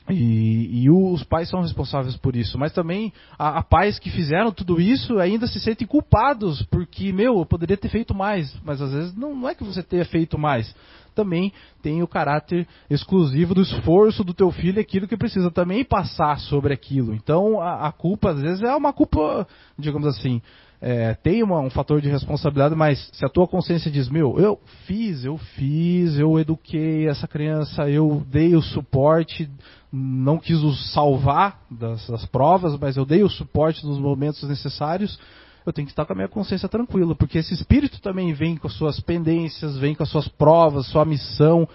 [0.09, 2.57] e, e, os pais são responsáveis por isso.
[2.57, 7.39] Mas também há, há, pais que fizeram tudo isso ainda se sentem culpados, porque, meu,
[7.39, 8.55] eu poderia ter feito mais.
[8.63, 10.73] Mas às vezes não, não é que você tenha feito mais.
[11.13, 16.39] Também tem o caráter exclusivo do esforço do teu filho, aquilo que precisa também passar
[16.39, 17.13] sobre aquilo.
[17.13, 20.41] Então a, a culpa, às vezes, é uma culpa, digamos assim,
[20.81, 24.59] é, tem uma, um fator de responsabilidade, mas se a tua consciência diz, meu, eu
[24.85, 29.49] fiz, eu fiz, eu eduquei essa criança, eu dei o suporte,
[29.91, 35.19] não quis o salvar das, das provas, mas eu dei o suporte nos momentos necessários,
[35.65, 38.67] eu tenho que estar com a minha consciência tranquila, porque esse espírito também vem com
[38.67, 41.67] as suas pendências, vem com as suas provas, sua missão,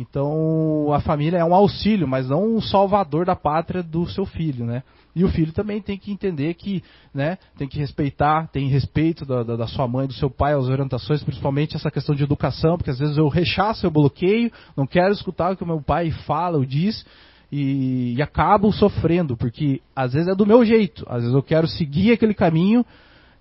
[0.00, 4.64] então a família é um auxílio, mas não um salvador da pátria do seu filho,
[4.64, 4.82] né?
[5.14, 9.42] E o filho também tem que entender que, né, tem que respeitar, tem respeito da,
[9.42, 12.90] da, da, sua mãe, do seu pai, as orientações, principalmente essa questão de educação, porque
[12.90, 16.56] às vezes eu rechaço, eu bloqueio, não quero escutar o que o meu pai fala
[16.56, 17.04] ou diz,
[17.50, 21.66] e, e acabo sofrendo, porque às vezes é do meu jeito, às vezes eu quero
[21.66, 22.84] seguir aquele caminho,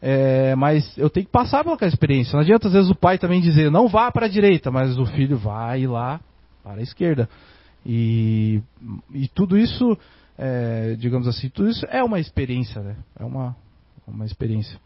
[0.01, 2.33] é, mas eu tenho que passar pela experiência.
[2.33, 5.05] Não adianta às vezes o pai também dizer, não vá para a direita, mas o
[5.05, 6.19] filho vai lá
[6.63, 7.29] para a esquerda.
[7.85, 8.61] E,
[9.13, 9.97] e tudo isso,
[10.37, 12.95] é, digamos assim, tudo isso é uma experiência, né?
[13.19, 13.55] É uma,
[14.07, 14.79] uma experiência.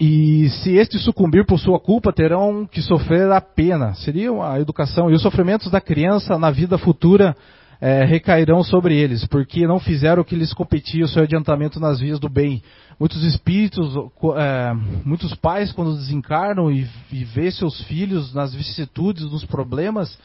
[0.00, 3.92] E se este sucumbir por sua culpa, terão que sofrer a pena.
[3.96, 5.10] Seria a educação.
[5.10, 7.36] E os sofrimentos da criança na vida futura
[7.78, 12.00] é, recairão sobre eles, porque não fizeram o que lhes competia o seu adiantamento nas
[12.00, 12.62] vias do bem.
[12.98, 13.94] Muitos espíritos,
[14.38, 14.72] é,
[15.04, 20.18] muitos pais, quando desencarnam e, e vê seus filhos nas vicissitudes, nos problemas,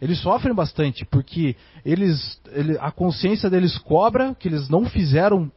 [0.00, 5.50] eles sofrem bastante, porque eles, ele, a consciência deles cobra que eles não fizeram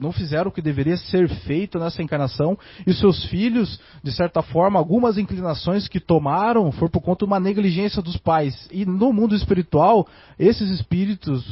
[0.00, 4.78] não fizeram o que deveria ser feito nessa encarnação e seus filhos, de certa forma,
[4.78, 8.68] algumas inclinações que tomaram foram por conta de uma negligência dos pais.
[8.72, 11.44] E no mundo espiritual, esses espíritos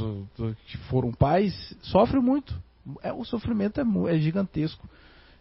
[0.66, 2.54] que foram pais sofrem muito.
[3.02, 4.88] É, o sofrimento é, é gigantesco.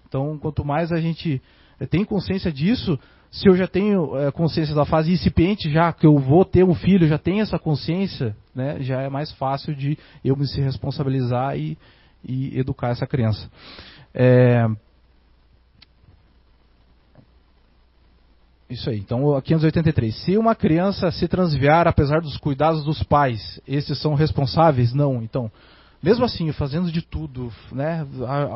[0.08, 1.42] Então, quanto mais a gente
[1.80, 3.00] é, tem consciência disso,
[3.32, 6.76] se eu já tenho é, consciência da fase incipiente, já que eu vou ter um
[6.76, 11.58] filho, já tenho essa consciência, né, já é mais fácil de eu me se responsabilizar
[11.58, 11.78] e,
[12.28, 13.50] e educar essa criança.
[14.14, 14.68] É...
[18.70, 19.00] Isso aí.
[19.00, 20.14] Então, 583.
[20.24, 24.94] Se uma criança se transviar apesar dos cuidados dos pais, esses são responsáveis?
[24.94, 25.24] Não.
[25.24, 25.50] Então,
[26.02, 28.06] mesmo assim, fazendo de tudo, né,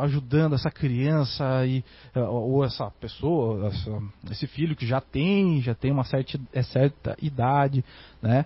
[0.01, 1.83] ajudando essa criança e,
[2.15, 7.17] ou essa pessoa, essa, esse filho que já tem, já tem uma certa, é certa
[7.19, 7.83] idade,
[8.21, 8.45] né,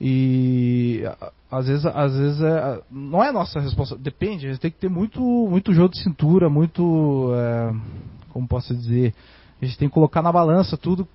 [0.00, 1.02] e
[1.50, 4.90] às vezes, às vezes é, não é nossa responsabilidade, depende, a gente tem que ter
[4.90, 7.72] muito, muito jogo de cintura, muito, é,
[8.30, 9.14] como posso dizer,
[9.60, 11.08] a gente tem que colocar na balança tudo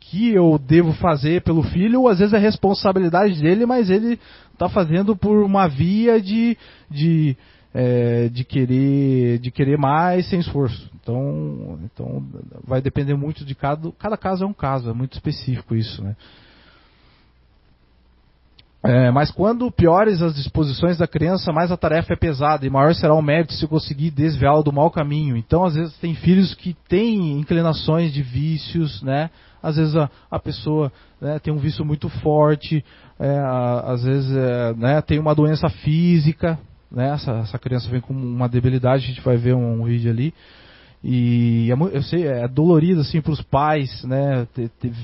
[0.00, 4.18] que eu devo fazer pelo filho, ou às vezes é responsabilidade dele, mas ele
[4.52, 6.56] está fazendo por uma via de,
[6.90, 7.36] de,
[7.72, 10.90] é, de, querer, de querer mais sem esforço.
[11.00, 12.22] Então, então
[12.66, 13.90] vai depender muito de cada.
[13.92, 16.02] Cada caso é um caso, é muito específico isso.
[16.02, 16.16] Né?
[18.86, 22.94] É, mas quando piores as disposições da criança, mais a tarefa é pesada e maior
[22.94, 25.38] será o mérito se conseguir desviá-lo do mau caminho.
[25.38, 29.30] Então, às vezes, tem filhos que têm inclinações de vícios, né?
[29.62, 32.84] Às vezes a, a pessoa né, tem um vício muito forte,
[33.18, 36.58] é, a, às vezes é, né, tem uma doença física,
[36.92, 37.14] né?
[37.14, 40.34] Essa, essa, criança vem com uma debilidade, a gente vai ver um, um vídeo ali.
[41.06, 44.48] E é eu sei, é dolorido assim para os pais, né,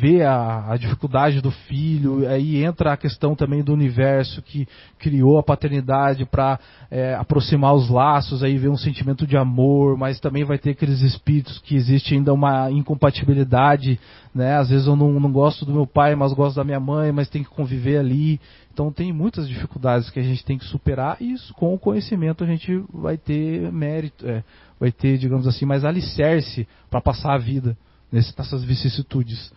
[0.01, 2.27] ver a, a, dificuldade do filho.
[2.27, 4.67] Aí entra a questão também do universo que
[4.99, 6.59] criou a paternidade para
[6.91, 11.03] é, aproximar os laços, aí ver um sentimento de amor, mas também vai ter aqueles
[11.03, 14.01] espíritos que existe ainda uma incompatibilidade,
[14.35, 14.57] né?
[14.57, 17.29] Às vezes eu não, não gosto do meu pai, mas gosto da minha mãe, mas
[17.29, 18.41] tem que conviver ali.
[18.73, 22.45] Então tem muitas dificuldades que a gente tem que superar e isso, com o conhecimento
[22.45, 24.27] a gente vai ter mérito.
[24.27, 24.45] É,
[24.79, 27.77] vai ter, digamos assim, mais alicerce para passar a vida
[28.11, 29.53] nessas vicissitudes.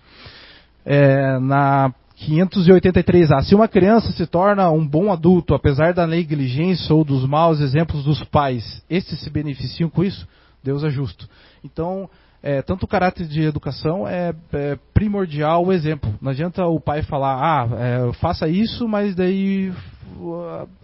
[0.86, 7.04] É, na 583A, se uma criança se torna um bom adulto, apesar da negligência ou
[7.04, 10.28] dos maus exemplos dos pais, estes se beneficiam com isso?
[10.64, 11.28] Deus é justo.
[11.64, 12.10] Então,
[12.44, 16.14] é, tanto o caráter de educação é, é, primordial o exemplo.
[16.22, 19.72] Não adianta o pai falar, ah, é, faça isso, mas daí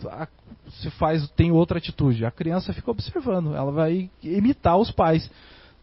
[0.07, 0.27] a, a,
[0.69, 2.25] se faz tem outra atitude.
[2.25, 5.29] A criança fica observando, ela vai imitar os pais.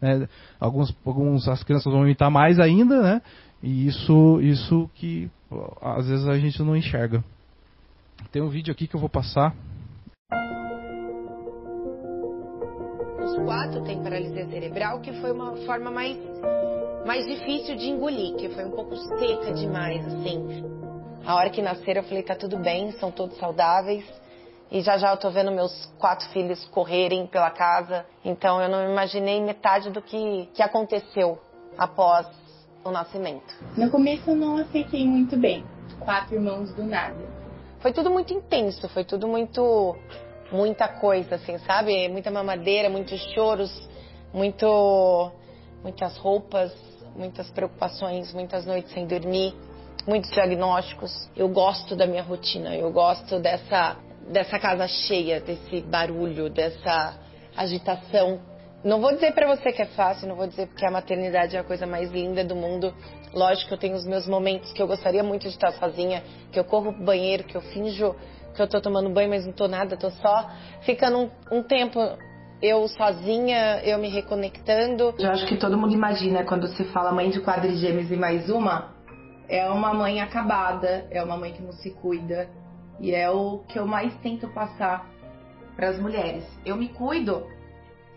[0.01, 0.27] Né?
[0.59, 3.21] Alguns, alguns, as crianças vão imitar mais ainda, né?
[3.61, 5.29] E isso, isso que
[5.79, 7.23] às vezes a gente não enxerga.
[8.31, 9.55] Tem um vídeo aqui que eu vou passar.
[13.45, 16.17] Quatro têm paralisia cerebral, que foi uma forma mais,
[17.05, 20.63] mais difícil de engolir, que foi um pouco seca demais, assim.
[21.25, 24.05] A hora que nasceram, eu falei: tá tudo bem, são todos saudáveis
[24.69, 28.05] e já já eu tô vendo meus quatro filhos correrem pela casa.
[28.23, 31.39] Então eu não imaginei metade do que, que aconteceu
[31.77, 32.27] após
[32.83, 33.55] o nascimento.
[33.77, 35.63] No começo eu não aceitei muito bem.
[35.99, 37.15] Quatro irmãos do nada.
[37.79, 39.95] Foi tudo muito intenso, foi tudo muito.
[40.51, 42.07] Muita coisa, assim, sabe?
[42.07, 43.71] Muita mamadeira, muitos choros,
[44.33, 45.31] muito.
[45.83, 46.73] muitas roupas,
[47.15, 49.53] muitas preocupações, muitas noites sem dormir
[50.07, 51.29] muitos diagnósticos.
[51.35, 53.97] Eu gosto da minha rotina, eu gosto dessa
[54.29, 57.17] dessa casa cheia, desse barulho, dessa
[57.55, 58.41] agitação.
[58.83, 61.59] Não vou dizer para você que é fácil, não vou dizer porque a maternidade é
[61.59, 62.93] a coisa mais linda do mundo.
[63.33, 66.59] Lógico que eu tenho os meus momentos que eu gostaria muito de estar sozinha, que
[66.59, 68.15] eu corro pro banheiro, que eu finjo
[68.57, 70.49] que eu tô tomando banho, mas não tô nada, tô só
[70.81, 71.99] ficando um, um tempo
[72.59, 75.13] eu sozinha, eu me reconectando.
[75.19, 78.95] Eu acho que todo mundo imagina quando se fala mãe de quadrigêmeos e mais uma,
[79.47, 82.49] é uma mãe acabada, é uma mãe que não se cuida,
[82.99, 85.07] e é o que eu mais tento passar
[85.75, 86.43] para as mulheres.
[86.65, 87.45] Eu me cuido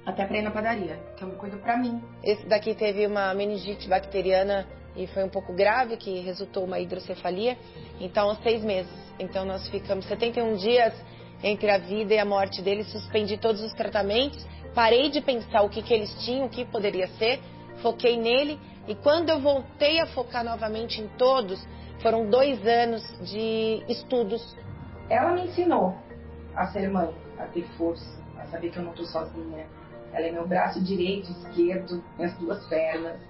[0.07, 2.03] até para ir na padaria, que eu me cuido para mim.
[2.25, 4.67] Esse daqui teve uma meningite bacteriana
[5.03, 7.57] e foi um pouco grave, que resultou uma hidrocefalia.
[8.01, 8.93] Então, seis meses.
[9.19, 10.95] Então, nós ficamos 71 dias
[11.43, 12.85] entre a vida e a morte dele.
[12.85, 14.47] Suspendi todos os tratamentos.
[14.75, 17.41] Parei de pensar o que, que eles tinham, o que poderia ser.
[17.83, 18.59] Foquei nele.
[18.87, 21.65] E quando eu voltei a focar novamente em todos,
[22.01, 24.57] foram dois anos de estudos
[25.11, 25.99] ela me ensinou
[26.55, 29.67] a ser mãe, a ter força, a saber que eu não estou sozinha.
[30.13, 33.21] Ela é meu braço direito, esquerdo, minhas duas pernas.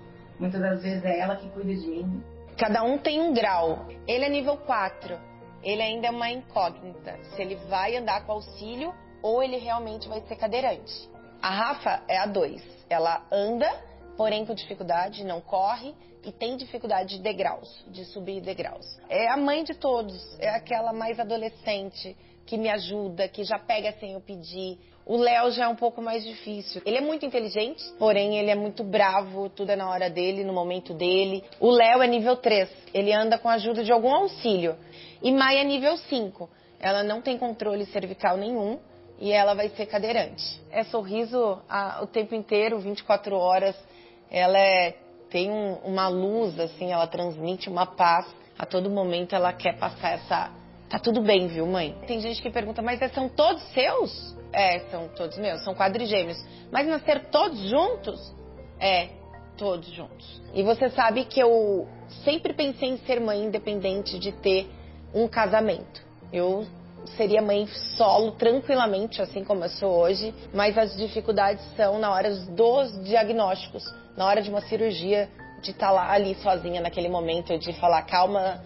[0.40, 2.24] Muitas das vezes é ela que cuida de mim.
[2.56, 3.86] Cada um tem um grau.
[4.08, 5.18] Ele é nível 4.
[5.62, 7.18] Ele ainda é uma incógnita.
[7.34, 11.08] Se ele vai andar com auxílio ou ele realmente vai ser cadeirante.
[11.42, 12.62] A Rafa é a 2.
[12.88, 13.70] Ela anda,
[14.16, 18.86] porém com dificuldade, não corre e tem dificuldade de degraus, de subir degraus.
[19.08, 23.92] É a mãe de todos, é aquela mais adolescente que me ajuda, que já pega
[23.92, 24.78] sem eu pedir.
[25.10, 26.80] O Léo já é um pouco mais difícil.
[26.86, 30.52] Ele é muito inteligente, porém ele é muito bravo, tudo é na hora dele, no
[30.52, 31.42] momento dele.
[31.58, 34.76] O Léo é nível 3, ele anda com a ajuda de algum auxílio.
[35.20, 36.48] E Maia é nível 5.
[36.78, 38.78] Ela não tem controle cervical nenhum
[39.18, 40.62] e ela vai ser cadeirante.
[40.70, 43.74] É sorriso a, o tempo inteiro, 24 horas.
[44.30, 44.94] Ela é,
[45.28, 48.32] tem um, uma luz, assim, ela transmite uma paz.
[48.56, 50.52] A todo momento ela quer passar essa.
[50.88, 51.96] Tá tudo bem, viu, mãe?
[52.06, 54.38] Tem gente que pergunta, mas são todos seus?
[54.52, 56.38] É, são todos meus, são quadrigêmeos.
[56.70, 58.34] Mas nascer todos juntos?
[58.80, 59.08] É,
[59.56, 60.42] todos juntos.
[60.54, 61.86] E você sabe que eu
[62.24, 64.68] sempre pensei em ser mãe independente de ter
[65.14, 66.02] um casamento.
[66.32, 66.66] Eu
[67.16, 72.30] seria mãe solo tranquilamente, assim como eu sou hoje, mas as dificuldades são na hora
[72.30, 73.84] dos diagnósticos,
[74.16, 75.28] na hora de uma cirurgia,
[75.62, 78.62] de estar tá lá ali sozinha naquele momento, de falar, calma,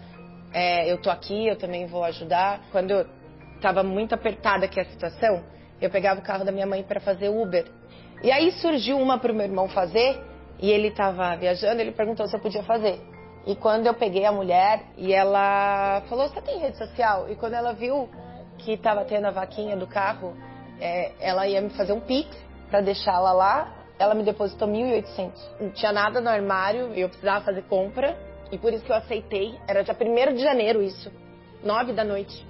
[0.53, 2.61] é, eu tô aqui, eu também vou ajudar.
[2.71, 3.05] Quando eu
[3.55, 5.43] estava muito apertada aqui a situação,
[5.81, 7.65] eu pegava o carro da minha mãe para fazer Uber.
[8.23, 10.21] E aí surgiu uma para o meu irmão fazer,
[10.59, 12.99] e ele estava viajando, ele perguntou se eu podia fazer.
[13.45, 17.29] E quando eu peguei a mulher e ela falou, você tem rede social?
[17.29, 18.09] E quando ela viu
[18.57, 20.35] que estava tendo a vaquinha do carro,
[20.79, 22.35] é, ela ia me fazer um pix
[22.69, 23.75] para deixá-la lá.
[23.99, 25.31] Ela me depositou 1.800.
[25.59, 28.17] Não tinha nada no armário, eu precisava fazer compra.
[28.51, 29.55] E por isso que eu aceitei.
[29.67, 31.11] Era dia 1 de janeiro isso,
[31.63, 32.45] 9 da noite.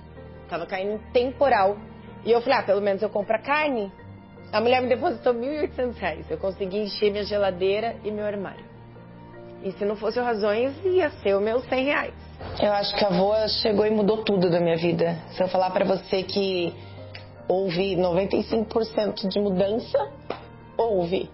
[0.47, 1.77] Tava caindo um temporal.
[2.25, 3.91] E eu falei, ah, pelo menos eu compro a carne.
[4.51, 6.31] A mulher me depositou 1.800 reais.
[6.31, 8.65] Eu consegui encher minha geladeira e meu armário.
[9.63, 12.13] E se não fosse o Razões, ia ser o meu 100 reais.
[12.61, 15.17] Eu acho que a avó chegou e mudou tudo da minha vida.
[15.31, 16.73] Se eu falar para você que
[17.47, 19.97] houve 95% de mudança,
[20.77, 21.29] houve.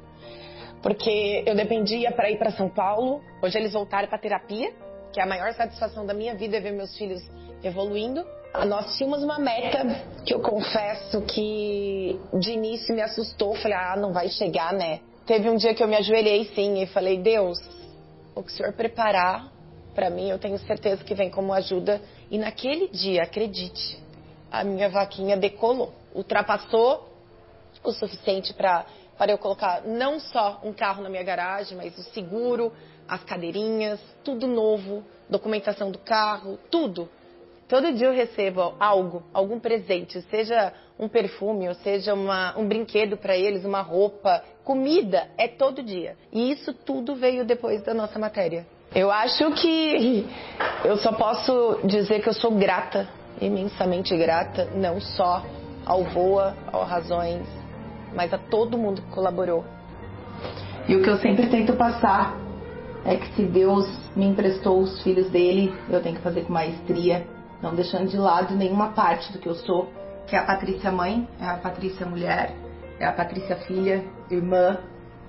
[0.82, 3.21] Porque eu dependia para ir para São Paulo.
[3.41, 4.71] Hoje eles voltaram para terapia,
[5.12, 7.21] que é a maior satisfação da minha vida é ver meus filhos
[7.63, 8.25] evoluindo.
[8.67, 9.79] Nós tínhamos uma meta
[10.25, 13.55] que eu confesso que de início me assustou.
[13.55, 14.99] Falei, ah, não vai chegar, né?
[15.25, 17.57] Teve um dia que eu me ajoelhei sim e falei, Deus,
[18.35, 19.49] o que o Senhor preparar
[19.95, 22.01] para mim, eu tenho certeza que vem como ajuda.
[22.29, 24.01] E naquele dia, acredite,
[24.51, 27.09] a minha vaquinha decolou, ultrapassou
[27.83, 28.85] o suficiente para
[29.17, 32.73] para eu colocar não só um carro na minha garagem, mas o seguro,
[33.07, 37.07] as cadeirinhas, tudo novo, documentação do carro, tudo.
[37.71, 43.15] Todo dia eu recebo algo, algum presente, seja um perfume, ou seja uma, um brinquedo
[43.15, 46.17] para eles, uma roupa, comida, é todo dia.
[46.34, 48.67] E isso tudo veio depois da nossa matéria.
[48.93, 50.27] Eu acho que
[50.84, 53.07] eu só posso dizer que eu sou grata,
[53.39, 55.41] imensamente grata, não só
[55.86, 57.47] ao Voa, ao Razões,
[58.13, 59.63] mas a todo mundo que colaborou.
[60.89, 62.36] E o que eu sempre tento passar
[63.05, 67.25] é que se Deus me emprestou os filhos dele, eu tenho que fazer com maestria,
[67.62, 69.88] não deixando de lado nenhuma parte do que eu sou,
[70.28, 72.54] que é a Patrícia mãe, é a Patrícia mulher,
[73.00, 74.78] é a Patrícia filha, irmã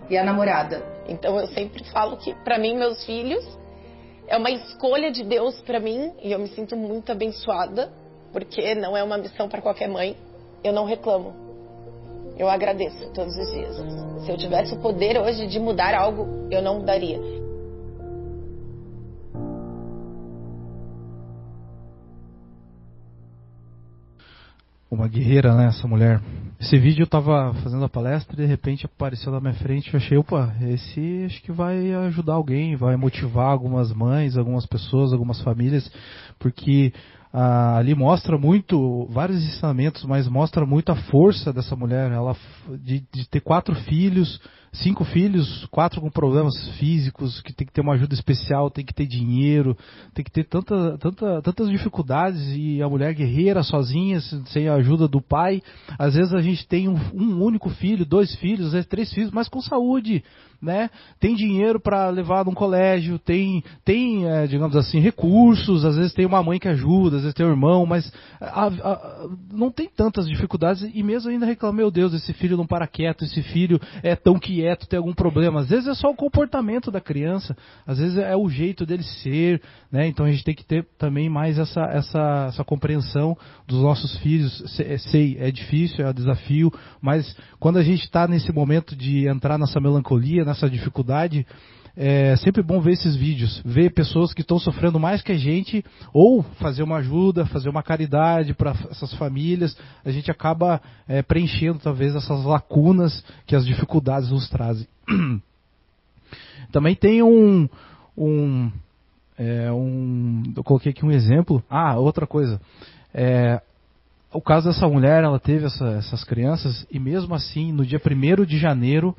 [0.09, 0.83] e a namorada.
[1.09, 3.45] Então eu sempre falo que para mim meus filhos
[4.27, 7.93] é uma escolha de Deus para mim e eu me sinto muito abençoada,
[8.33, 10.17] porque não é uma missão para qualquer mãe.
[10.63, 11.35] Eu não reclamo.
[12.39, 13.77] Eu agradeço todos os dias.
[14.25, 17.21] Se eu tivesse o poder hoje de mudar algo, eu não mudaria.
[24.93, 26.21] Uma guerreira, né, essa mulher.
[26.61, 29.91] Esse vídeo eu tava fazendo a palestra e de repente apareceu na minha frente.
[29.91, 35.11] Eu achei, opa, esse acho que vai ajudar alguém, vai motivar algumas mães, algumas pessoas,
[35.15, 35.91] algumas famílias,
[36.39, 36.93] porque
[37.33, 42.37] ah, ali mostra muito, vários ensinamentos, mas mostra muito a força dessa mulher, ela
[42.69, 47.83] de, de ter quatro filhos, cinco filhos, quatro com problemas físicos, que tem que ter
[47.83, 49.77] uma ajuda especial, tem que ter dinheiro,
[50.15, 55.07] tem que ter tanta, tanta, tantas dificuldades e a mulher guerreira sozinha, sem a ajuda
[55.07, 55.63] do pai.
[55.99, 59.31] Às vezes a gente tem um, um único filho, dois filhos, às vezes três filhos,
[59.31, 60.25] mas com saúde,
[60.63, 60.89] né?
[61.19, 66.25] Tem dinheiro para levar num colégio, tem, tem é, digamos assim, recursos, às vezes tem
[66.25, 70.27] uma mãe que ajuda, às vezes tem um irmão, mas a, a, não tem tantas
[70.29, 74.15] dificuldades e mesmo ainda reclama, meu Deus, esse filho não para quieto, esse filho é
[74.15, 75.61] tão quieto, tem algum problema.
[75.61, 77.57] Às vezes é só o comportamento da criança,
[77.87, 79.61] às vezes é o jeito dele ser,
[79.91, 80.07] né?
[80.07, 83.37] Então a gente tem que ter também mais essa, essa, essa compreensão
[83.67, 84.63] dos nossos filhos.
[85.11, 89.59] Sei, é difícil, é um desafio, mas quando a gente está nesse momento de entrar
[89.59, 91.47] nessa melancolia, nessa dificuldade,
[91.97, 95.85] é sempre bom ver esses vídeos, ver pessoas que estão sofrendo mais que a gente,
[96.13, 99.77] ou fazer uma ajuda, fazer uma caridade para essas famílias.
[100.05, 104.87] A gente acaba é, preenchendo talvez essas lacunas que as dificuldades nos trazem.
[106.73, 107.69] Também tem um,
[108.17, 108.73] um,
[109.37, 111.63] é, um, eu coloquei aqui um exemplo.
[111.69, 112.59] Ah, outra coisa.
[113.13, 113.61] É,
[114.33, 118.47] o caso dessa mulher, ela teve essa, essas crianças e mesmo assim, no dia 1
[118.47, 119.15] de janeiro,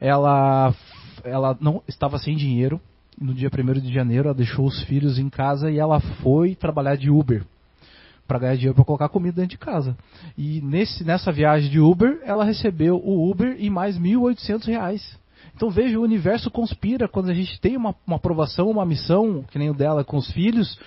[0.00, 0.74] ela,
[1.24, 2.80] ela não estava sem dinheiro.
[3.20, 6.96] No dia 1 de janeiro, ela deixou os filhos em casa e ela foi trabalhar
[6.96, 7.44] de Uber
[8.26, 9.96] para ganhar dinheiro para colocar comida dentro de casa.
[10.38, 15.18] E nesse, nessa viagem de Uber, ela recebeu o Uber e mais R$ 1.800.
[15.56, 19.58] Então veja, o universo conspira quando a gente tem uma, uma aprovação, uma missão, que
[19.58, 20.78] nem o dela com os filhos,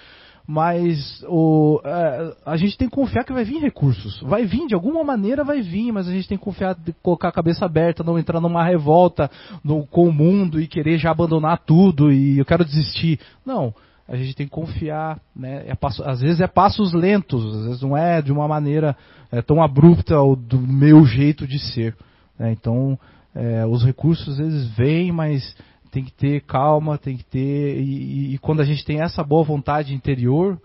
[0.46, 4.22] mas o, é, a gente tem que confiar que vai vir recursos.
[4.22, 7.34] Vai vir, de alguma maneira vai vir, mas a gente tem que confiar, colocar a
[7.34, 9.32] cabeça aberta, não entrar numa revolta
[9.64, 13.20] no, com o mundo e querer já abandonar tudo e eu quero desistir.
[13.46, 13.74] Não,
[14.08, 15.64] a gente tem que confiar, né?
[15.66, 18.98] É passo, às vezes é passos lentos, às vezes não é de uma maneira
[19.32, 21.96] é, tão abrupta ou do meu jeito de ser.
[22.38, 22.52] Né?
[22.52, 23.00] Então,
[23.34, 25.56] é, os recursos vezes vêm, mas
[25.94, 27.80] tem que ter calma, tem que ter.
[27.80, 30.60] E, e quando a gente tem essa boa vontade interior,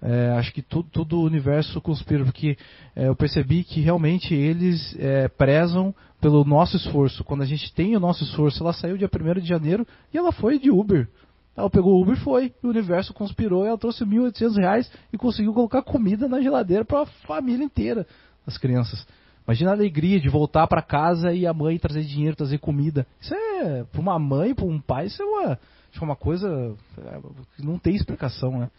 [0.00, 2.56] é, acho que tudo, tudo, o universo conspira, porque
[2.96, 7.22] é, eu percebi que realmente eles é, prezam pelo nosso esforço.
[7.22, 10.32] Quando a gente tem o nosso esforço, ela saiu dia 1 de janeiro e ela
[10.32, 11.06] foi de Uber.
[11.54, 12.54] Ela pegou o Uber e foi.
[12.62, 17.02] O universo conspirou e ela trouxe R$ 1.800 e conseguiu colocar comida na geladeira para
[17.02, 18.06] a família inteira,
[18.46, 19.06] as crianças.
[19.50, 23.04] Imagina a alegria de voltar para casa e a mãe trazer dinheiro, trazer comida.
[23.20, 27.18] Isso é, para uma mãe, para um pai, isso é uma, é uma coisa é,
[27.56, 28.70] que não tem explicação, né?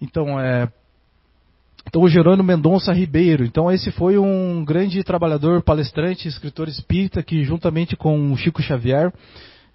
[0.00, 0.68] Então, é,
[1.84, 3.44] então, o Gerônimo Mendonça Ribeiro.
[3.44, 9.12] Então, esse foi um grande trabalhador, palestrante, escritor espírita, que juntamente com o Chico Xavier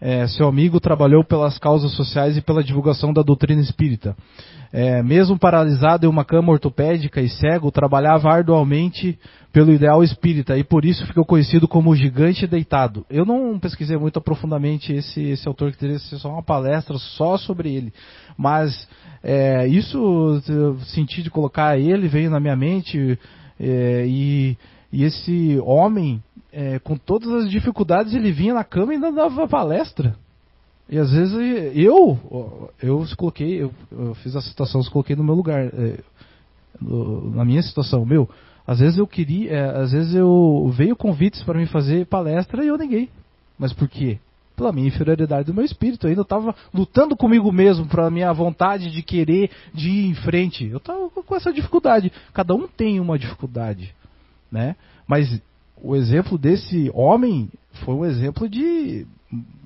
[0.02, 4.16] é, seu amigo trabalhou pelas causas sociais e pela divulgação da doutrina espírita.
[4.72, 9.18] É, mesmo paralisado em uma cama ortopédica e cego, trabalhava arduamente
[9.52, 13.04] pelo ideal espírita e por isso ficou conhecido como o gigante deitado.
[13.10, 17.36] Eu não pesquisei muito profundamente esse, esse autor, que teria ser só uma palestra só
[17.36, 17.92] sobre ele,
[18.38, 18.88] mas
[19.24, 20.42] é, isso
[20.94, 23.18] senti de colocar ele, veio na minha mente
[23.60, 24.56] é, e,
[24.94, 26.22] e esse homem
[26.52, 30.16] é, com todas as dificuldades, ele vinha na cama e ainda dava palestra.
[30.90, 31.36] E às vezes
[31.76, 32.18] eu,
[32.82, 36.00] eu coloquei, eu, eu fiz a situação, eu coloquei no meu lugar, é,
[36.82, 38.28] no, na minha situação, meu,
[38.66, 42.68] às vezes eu queria, é, às vezes eu veio convites para me fazer palestra e
[42.68, 43.10] eu neguei.
[43.58, 44.20] Mas por quê?
[44.56, 46.06] Pela minha inferioridade do meu espírito.
[46.06, 50.66] Eu ainda estava lutando comigo mesmo para minha vontade de querer de ir em frente.
[50.66, 52.12] Eu estava com essa dificuldade.
[52.34, 53.94] Cada um tem uma dificuldade,
[54.52, 54.76] né?
[55.08, 55.42] Mas
[55.82, 57.50] o exemplo desse homem
[57.86, 59.06] foi um exemplo de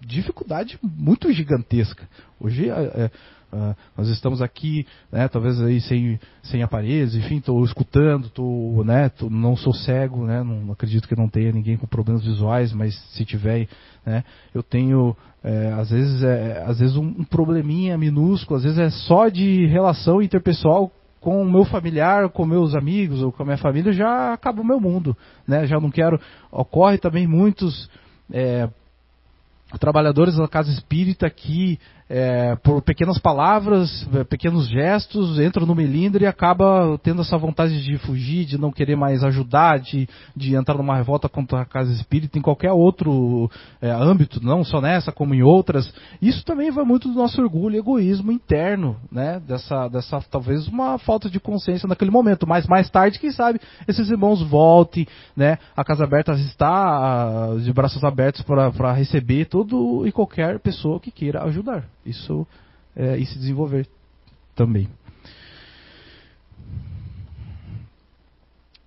[0.06, 2.08] dificuldade muito gigantesca.
[2.40, 3.12] Hoje é, é,
[3.54, 9.10] é, nós estamos aqui, né, talvez aí sem, sem aparelhos, enfim, estou escutando, tô, né,
[9.10, 12.96] tô, não sou cego, né, não acredito que não tenha ninguém com problemas visuais, mas
[13.14, 13.68] se tiver,
[14.06, 18.80] né, eu tenho é, às vezes é, às vezes um, um probleminha minúsculo, às vezes
[18.80, 20.92] é só de relação interpessoal
[21.24, 24.66] com o meu familiar, com meus amigos ou com a minha família, já acaba o
[24.66, 25.16] meu mundo.
[25.48, 25.66] Né?
[25.66, 26.20] Já não quero.
[26.52, 27.90] Ocorre também muitos
[28.30, 28.68] é,
[29.80, 31.80] trabalhadores da casa espírita que
[32.10, 37.84] é, por pequenas palavras, é, pequenos gestos, entra no melindre e acaba tendo essa vontade
[37.84, 41.92] de fugir, de não querer mais ajudar, de, de entrar numa revolta contra a casa
[41.94, 43.50] espírita em qualquer outro
[43.82, 45.92] é, âmbito, não só nessa como em outras.
[46.22, 49.42] Isso também vai muito do nosso orgulho e egoísmo interno, né?
[49.48, 52.48] Dessa, dessa talvez uma falta de consciência naquele momento.
[52.48, 55.58] Mas mais tarde, quem sabe, esses irmãos voltem, né?
[55.76, 61.44] A Casa Aberta está de braços abertos para receber todo e qualquer pessoa que queira
[61.44, 62.48] ajudar isso
[62.96, 63.88] é, e se desenvolver
[64.56, 64.90] também.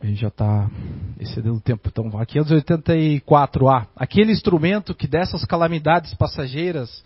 [0.01, 0.71] A gente já está
[1.19, 1.89] excedendo o tempo.
[1.89, 3.89] Então, é 584A.
[3.97, 7.03] Aquele instrumento que dessas calamidades passageiras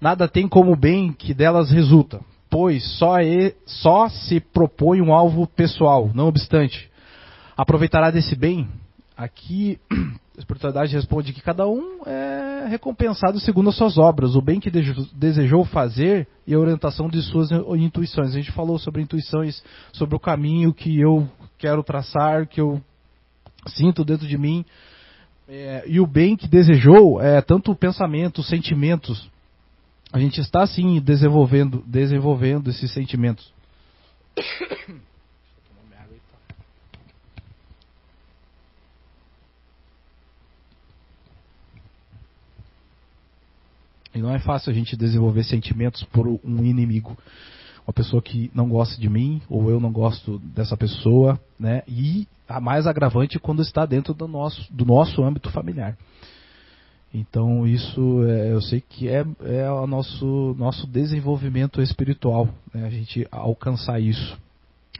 [0.00, 2.20] nada tem como bem que delas resulta,
[2.50, 6.10] pois só, é, só se propõe um alvo pessoal.
[6.14, 6.90] Não obstante,
[7.56, 8.68] aproveitará desse bem.
[9.16, 9.80] Aqui
[10.36, 12.31] a espiritualidade responde que cada um é
[12.66, 17.50] recompensado segundo as suas obras, o bem que desejou fazer e a orientação de suas
[17.76, 18.30] intuições.
[18.30, 22.80] A gente falou sobre intuições, sobre o caminho que eu quero traçar, que eu
[23.66, 24.64] sinto dentro de mim.
[25.48, 29.30] É, e o bem que desejou é tanto o pensamento, os sentimentos.
[30.12, 33.52] A gente está sim desenvolvendo, desenvolvendo esses sentimentos.
[44.14, 47.16] E não é fácil a gente desenvolver sentimentos por um inimigo.
[47.86, 51.82] Uma pessoa que não gosta de mim, ou eu não gosto dessa pessoa, né?
[51.88, 55.96] E a mais agravante quando está dentro do nosso, do nosso âmbito familiar.
[57.14, 62.86] Então isso é, eu sei que é, é o nosso, nosso desenvolvimento espiritual, né?
[62.86, 64.38] a gente alcançar isso.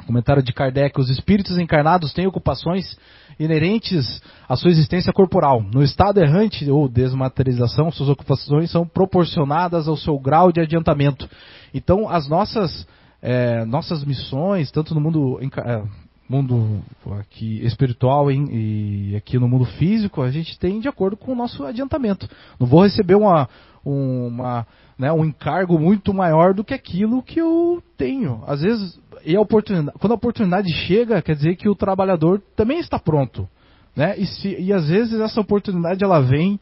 [0.07, 2.97] Comentário de Kardec: os espíritos encarnados têm ocupações
[3.39, 5.63] inerentes à sua existência corporal.
[5.63, 11.29] No estado errante ou desmaterialização, suas ocupações são proporcionadas ao seu grau de adiantamento.
[11.75, 12.87] Então, as nossas,
[13.21, 15.83] é, nossas missões, tanto no mundo, é,
[16.29, 16.83] mundo
[17.21, 21.37] aqui espiritual e, e aqui no mundo físico, a gente tem de acordo com o
[21.37, 22.29] nosso adiantamento.
[22.59, 23.49] Não vou receber uma,
[23.85, 24.67] uma,
[24.99, 28.43] né, um encargo muito maior do que aquilo que eu tenho.
[28.47, 32.79] Às vezes, e a oportunidade, quando a oportunidade chega, quer dizer que o trabalhador também
[32.79, 33.49] está pronto.
[33.95, 34.19] Né?
[34.19, 36.59] E, se, e às vezes essa oportunidade ela vem,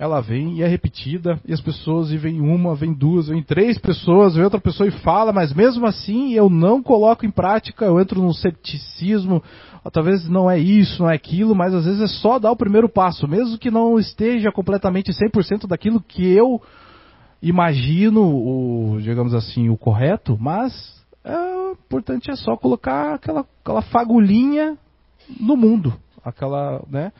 [0.00, 3.76] ela vem e é repetida, e as pessoas, e vem uma, vem duas, vem três
[3.76, 8.00] pessoas, vem outra pessoa e fala, mas mesmo assim eu não coloco em prática, eu
[8.00, 9.42] entro num ceticismo,
[9.92, 12.88] talvez não é isso, não é aquilo, mas às vezes é só dar o primeiro
[12.88, 16.62] passo, mesmo que não esteja completamente 100% daquilo que eu
[17.42, 20.72] imagino, o, digamos assim, o correto, mas
[21.22, 24.78] é, importante é só colocar aquela, aquela fagulhinha
[25.38, 25.92] no mundo,
[26.24, 27.12] aquela, né?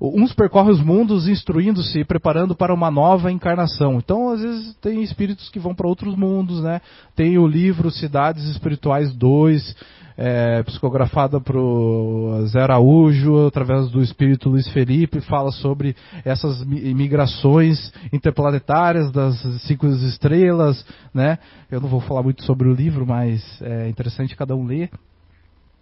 [0.00, 3.98] Uns percorrem os mundos instruindo-se e preparando para uma nova encarnação.
[3.98, 6.80] Então, às vezes, tem espíritos que vão para outros mundos, né?
[7.14, 9.74] Tem o livro Cidades Espirituais 2,
[10.16, 15.94] é, psicografada por Zé Araújo, através do espírito Luiz Felipe, fala sobre
[16.24, 21.38] essas migrações interplanetárias das cinco estrelas, né?
[21.70, 24.90] Eu não vou falar muito sobre o livro, mas é interessante cada um ler.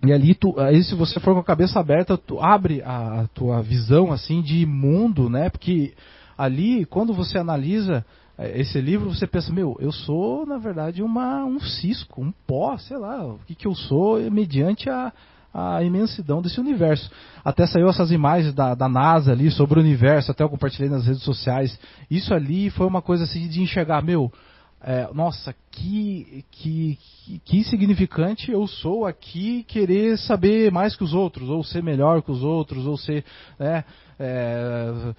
[0.07, 3.27] E ali, tu, aí se você for com a cabeça aberta, tu abre a, a
[3.29, 5.49] tua visão assim de mundo, né?
[5.49, 5.95] Porque
[6.37, 8.05] ali, quando você analisa
[8.37, 12.77] é, esse livro, você pensa, meu, eu sou, na verdade, uma, um cisco, um pó,
[12.79, 15.13] sei lá, o que, que eu sou mediante a,
[15.53, 17.09] a imensidão desse universo.
[17.45, 21.07] Até saiu essas imagens da, da NASA ali sobre o universo, até eu compartilhei nas
[21.07, 21.79] redes sociais.
[22.11, 24.33] Isso ali foi uma coisa assim de enxergar, meu,
[24.87, 26.99] é, nossa, que, que,
[27.43, 32.30] que insignificante eu sou aqui querer saber mais que os outros, ou ser melhor que
[32.30, 33.24] os outros, ou ser.
[33.59, 33.82] Né,
[34.18, 35.14] é,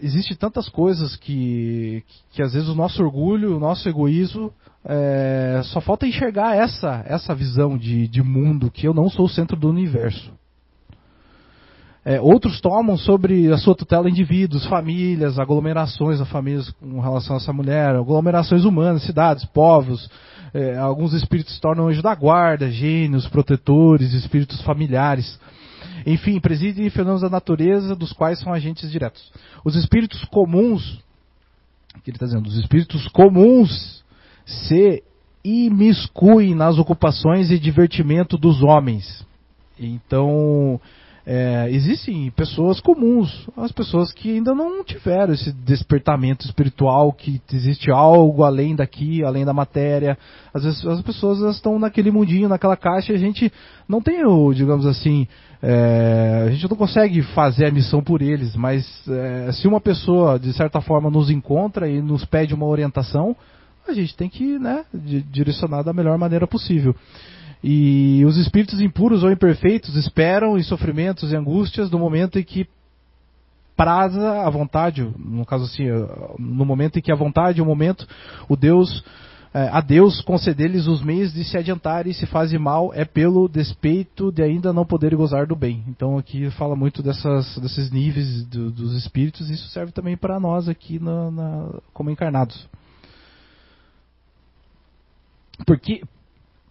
[0.00, 4.52] existe tantas coisas que, que às vezes o nosso orgulho, o nosso egoísmo,
[4.84, 9.28] é, só falta enxergar essa, essa visão de, de mundo, que eu não sou o
[9.28, 10.32] centro do universo.
[12.04, 17.52] É, outros tomam sobre a sua tutela indivíduos, famílias, aglomerações famílias com relação a essa
[17.52, 20.08] mulher, aglomerações humanas, cidades, povos.
[20.52, 25.38] É, alguns espíritos se tornam anjos da guarda, gênios, protetores, espíritos familiares.
[26.06, 29.30] Enfim, presidem fenômenos da natureza dos quais são agentes diretos.
[29.62, 30.98] Os espíritos comuns,
[32.02, 34.02] que ele está dizendo, os espíritos comuns
[34.46, 35.02] se
[35.44, 39.24] imiscuem nas ocupações e divertimento dos homens.
[39.78, 40.80] Então,
[41.32, 47.88] é, existem pessoas comuns, as pessoas que ainda não tiveram esse despertamento espiritual, que existe
[47.88, 50.18] algo além daqui, além da matéria.
[50.52, 53.52] Às vezes as pessoas estão naquele mundinho, naquela caixa, e a gente
[53.88, 55.28] não tem o, digamos assim,
[55.62, 60.36] é, a gente não consegue fazer a missão por eles, mas é, se uma pessoa,
[60.36, 63.36] de certa forma, nos encontra e nos pede uma orientação,
[63.86, 64.84] a gente tem que né,
[65.30, 66.92] direcionar da melhor maneira possível.
[67.62, 72.66] E os espíritos impuros ou imperfeitos esperam em sofrimentos e angústias no momento em que
[73.76, 75.86] praza a vontade, no caso assim,
[76.38, 78.06] no momento em que a vontade, o momento,
[78.48, 79.02] o Deus
[79.52, 83.48] é, a Deus conceder-lhes os meios de se adiantarem e se fazem mal é pelo
[83.48, 85.82] despeito de ainda não poder gozar do bem.
[85.88, 90.38] Então aqui fala muito dessas, desses níveis do, dos espíritos e isso serve também para
[90.38, 92.68] nós aqui na, na, como encarnados.
[95.66, 96.02] Porque,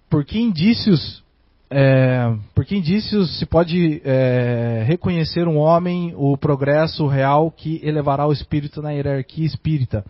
[0.10, 1.24] por que indícios
[1.72, 8.26] é, por que indícios se pode é, reconhecer um homem o progresso real que elevará
[8.26, 10.04] o espírito na hierarquia espírita?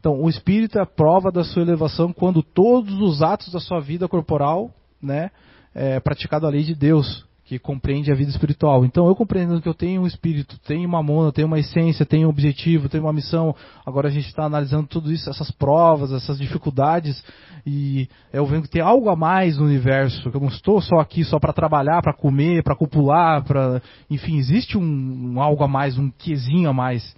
[0.00, 3.80] Então, o espírito é a prova da sua elevação quando todos os atos da sua
[3.80, 4.70] vida corporal,
[5.00, 5.30] né,
[5.74, 8.84] é praticado a lei de Deus, que compreende a vida espiritual.
[8.84, 12.26] Então, eu compreendo que eu tenho um espírito, tenho uma mona, tenho uma essência, tenho
[12.26, 13.54] um objetivo, tenho uma missão.
[13.86, 17.22] Agora a gente está analisando tudo isso, essas provas, essas dificuldades,
[17.64, 20.28] e eu vendo que tem algo a mais no universo.
[20.28, 23.80] Que eu não estou só aqui só para trabalhar, para comer, para copular, para,
[24.10, 27.14] enfim, existe um, um algo a mais, um quesinho a mais.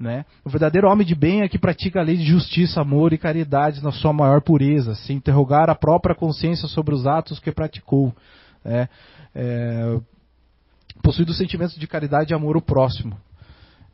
[0.00, 0.24] Né?
[0.42, 3.84] O verdadeiro homem de bem é que pratica a lei de justiça, amor e caridade
[3.84, 8.14] na sua maior pureza, se interrogar a própria consciência sobre os atos que praticou.
[8.64, 8.88] Né?
[9.38, 10.00] É,
[11.02, 13.16] possuindo sentimentos de caridade e amor ao próximo.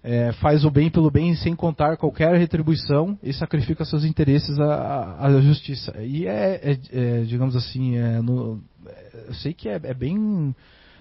[0.02, 5.16] é, faz o bem pelo bem sem contar qualquer retribuição e sacrifica seus interesses à,
[5.18, 5.94] à justiça.
[6.02, 8.60] E é, é, é digamos assim, é no,
[9.28, 10.54] eu sei que é, é, bem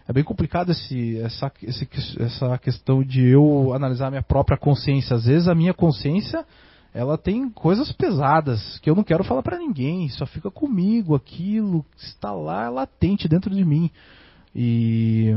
[0.07, 1.87] é bem complicado esse, essa, esse,
[2.19, 5.15] essa questão de eu analisar a minha própria consciência.
[5.15, 6.45] Às vezes a minha consciência
[6.93, 11.85] ela tem coisas pesadas que eu não quero falar para ninguém, só fica comigo, aquilo
[11.97, 13.89] está lá latente dentro de mim.
[14.55, 15.35] E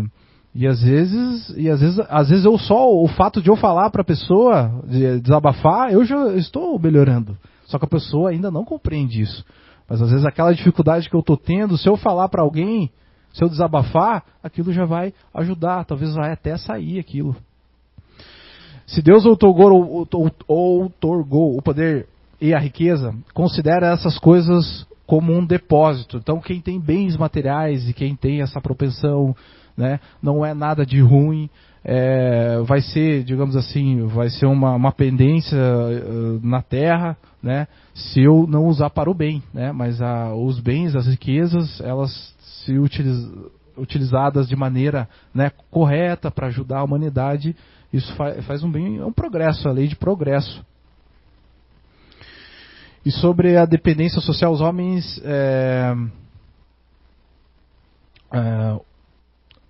[0.55, 3.91] e às vezes, e às vezes, às vezes eu só o fato de eu falar
[3.91, 7.37] para a pessoa, de desabafar, eu já estou melhorando.
[7.67, 9.45] Só que a pessoa ainda não compreende isso.
[9.89, 12.89] Mas às vezes aquela dificuldade que eu estou tendo, se eu falar para alguém,
[13.33, 17.35] se eu desabafar, aquilo já vai ajudar, talvez vai até sair aquilo.
[18.87, 20.07] Se Deus outorgou,
[20.47, 22.07] outorgou o poder
[22.41, 26.17] e a riqueza, considera essas coisas como um depósito.
[26.17, 29.35] Então quem tem bens materiais e quem tem essa propensão
[29.77, 30.01] né?
[30.23, 31.51] não é nada de ruim,
[31.85, 37.67] é, vai ser, digamos assim, vai ser uma, uma pendência uh, na terra, né?
[37.95, 39.73] se eu não usar para o bem, né?
[39.73, 42.35] mas a, os bens, as riquezas, elas
[42.65, 43.31] se utiliz,
[43.77, 47.55] utilizadas de maneira né, correta para ajudar a humanidade,
[47.93, 50.65] isso faz, faz um bem, é um progresso, a lei de progresso.
[53.05, 55.95] E sobre a dependência social, os homens é,
[58.33, 58.81] é,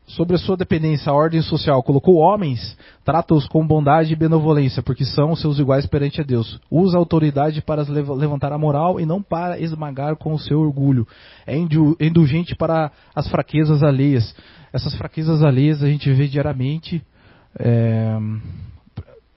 [0.07, 5.05] sobre a sua dependência à ordem social, colocou homens, trata-os com bondade e benevolência, porque
[5.05, 6.61] são seus iguais perante a Deus.
[6.71, 11.07] Usa a autoridade para levantar a moral e não para esmagar com o seu orgulho.
[11.47, 14.35] É indulgente para as fraquezas alheias.
[14.73, 17.03] Essas fraquezas alheias a gente vê diariamente
[17.59, 18.17] é,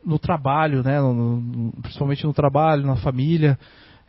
[0.06, 3.58] no trabalho, né, no, principalmente no trabalho, na família.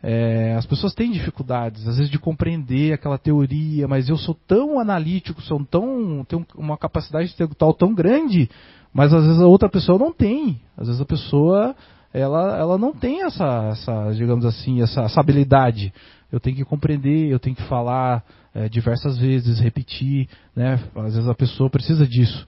[0.01, 4.79] É, as pessoas têm dificuldades, às vezes, de compreender aquela teoria, mas eu sou tão
[4.79, 8.49] analítico, sou tão, tenho uma capacidade intelectual tão grande,
[8.93, 10.61] mas às vezes a outra pessoa não tem.
[10.77, 11.75] Às vezes a pessoa
[12.13, 15.93] ela, ela não tem essa, essa digamos assim, essa, essa habilidade.
[16.31, 18.23] Eu tenho que compreender, eu tenho que falar
[18.53, 20.79] é, diversas vezes, repetir, né?
[20.95, 22.47] Às vezes a pessoa precisa disso,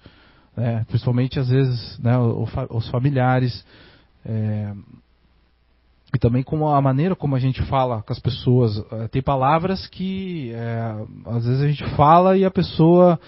[0.56, 0.86] né?
[0.88, 2.18] principalmente às vezes né,
[2.70, 3.66] os familiares.
[4.26, 4.74] É,
[6.14, 8.78] e também com a maneira como a gente fala com as pessoas.
[8.92, 13.20] Eh, tem palavras que é, às vezes a gente fala e a pessoa.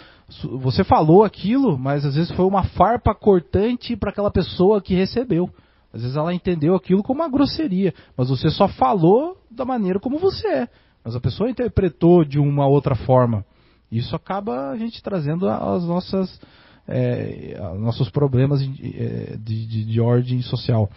[0.62, 5.50] Você falou aquilo, mas às vezes foi uma farpa cortante para aquela pessoa que recebeu.
[5.94, 10.18] Às vezes ela entendeu aquilo como uma grosseria, mas você só falou da maneira como
[10.18, 10.70] você é.
[11.06, 13.46] Mas a pessoa interpretou de uma outra forma.
[13.92, 16.40] Isso acaba a gente trazendo as nossas
[16.88, 20.90] é, nossos problemas de, de, de ordem social.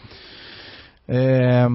[1.08, 1.66] É,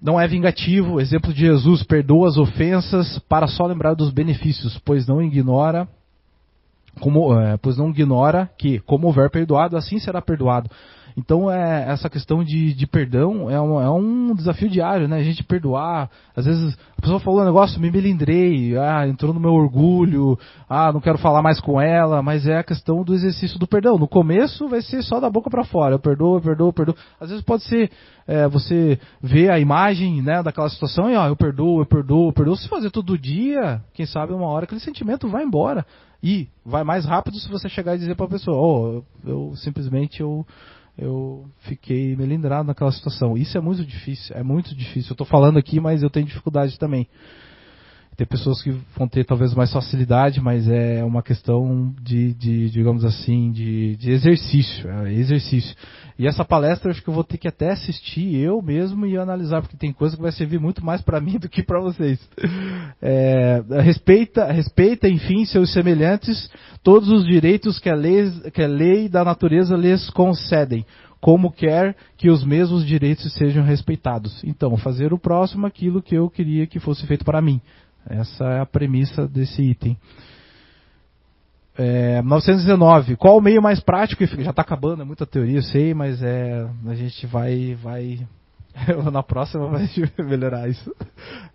[0.00, 1.00] não é vingativo.
[1.00, 5.88] Exemplo de Jesus: perdoa as ofensas para só lembrar dos benefícios, pois não ignora.
[7.00, 10.70] Como, é, pois não ignora que, como houver perdoado, assim será perdoado.
[11.16, 15.16] Então, é, essa questão de, de perdão é um, é um, desafio diário, né?
[15.16, 16.10] A gente perdoar.
[16.36, 20.38] Às vezes a pessoa falou um negócio, me melindrei, ah, entrou no meu orgulho,
[20.68, 23.96] ah, não quero falar mais com ela, mas é a questão do exercício do perdão.
[23.96, 26.96] No começo vai ser só da boca para fora, eu perdoo, eu perdoo, eu perdoo.
[27.18, 27.90] Às vezes pode ser
[28.26, 32.32] é, você ver a imagem né, daquela situação e, ó, eu perdoo, eu perdoo, eu
[32.32, 32.56] perdoo.
[32.56, 35.86] Se fazer todo dia, quem sabe uma hora aquele sentimento vai embora.
[36.22, 39.56] E vai mais rápido se você chegar e dizer para a pessoa, oh, eu, eu
[39.56, 40.44] simplesmente eu
[40.98, 43.36] eu fiquei melindrado naquela situação.
[43.36, 45.10] Isso é muito difícil, é muito difícil.
[45.10, 47.06] Eu estou falando aqui, mas eu tenho dificuldade também.
[48.16, 53.04] Tem pessoas que vão ter talvez mais facilidade, mas é uma questão de, de digamos
[53.04, 55.76] assim, de, de exercício, é exercício.
[56.18, 59.60] E essa palestra acho que eu vou ter que até assistir eu mesmo e analisar,
[59.60, 62.18] porque tem coisa que vai servir muito mais para mim do que para vocês.
[63.02, 66.50] É, respeita, respeita, enfim, seus semelhantes,
[66.82, 70.86] todos os direitos que a, lei, que a lei da natureza lhes concedem,
[71.20, 74.42] como quer que os mesmos direitos sejam respeitados.
[74.42, 77.60] Então, fazer o próximo aquilo que eu queria que fosse feito para mim.
[78.08, 79.96] Essa é a premissa desse item.
[81.78, 83.16] É, 919.
[83.16, 84.24] Qual o meio mais prático?
[84.24, 88.26] Já está acabando, é muita teoria, eu sei, mas é, a gente vai, vai
[89.12, 89.88] na próxima vai
[90.18, 90.94] melhorar isso.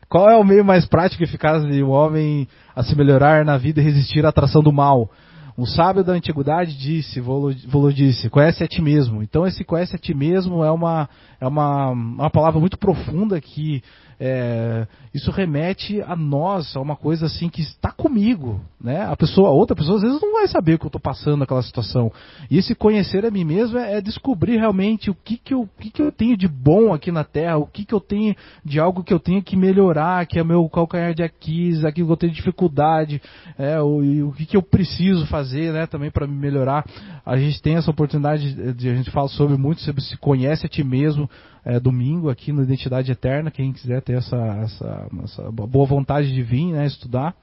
[0.10, 3.58] Qual é o meio mais prático e eficaz de um homem a se melhorar na
[3.58, 5.10] vida e resistir à atração do mal?
[5.58, 7.54] Um sábio da antiguidade disse, Volo
[7.94, 9.22] disse, conhece a ti mesmo.
[9.22, 13.84] Então esse conhece a ti mesmo é uma, é uma, uma palavra muito profunda que
[14.24, 19.02] é, isso remete a nós, a uma coisa assim que está comigo, né?
[19.02, 21.38] A pessoa, a outra pessoa às vezes não vai saber o que eu estou passando
[21.38, 22.12] naquela situação.
[22.50, 25.70] E esse conhecer a mim mesmo é, é descobrir realmente o que, que, eu, o
[25.80, 28.36] que, que eu tenho de bom aqui na Terra, o que, que eu tenho
[28.66, 32.14] de algo que eu tenho que melhorar, que é meu calcanhar de Aquiles, aquilo que
[32.14, 33.22] eu tenho dificuldade,
[33.58, 36.86] é, o, o que, que eu preciso fazer né, também para me melhorar.
[37.26, 40.70] A gente tem essa oportunidade, de, a gente fala sobre muito sobre se conhece a
[40.70, 41.30] ti mesmo,
[41.64, 46.42] é, domingo aqui no Identidade Eterna, quem quiser ter essa, essa, essa boa vontade de
[46.42, 47.36] vir né, estudar.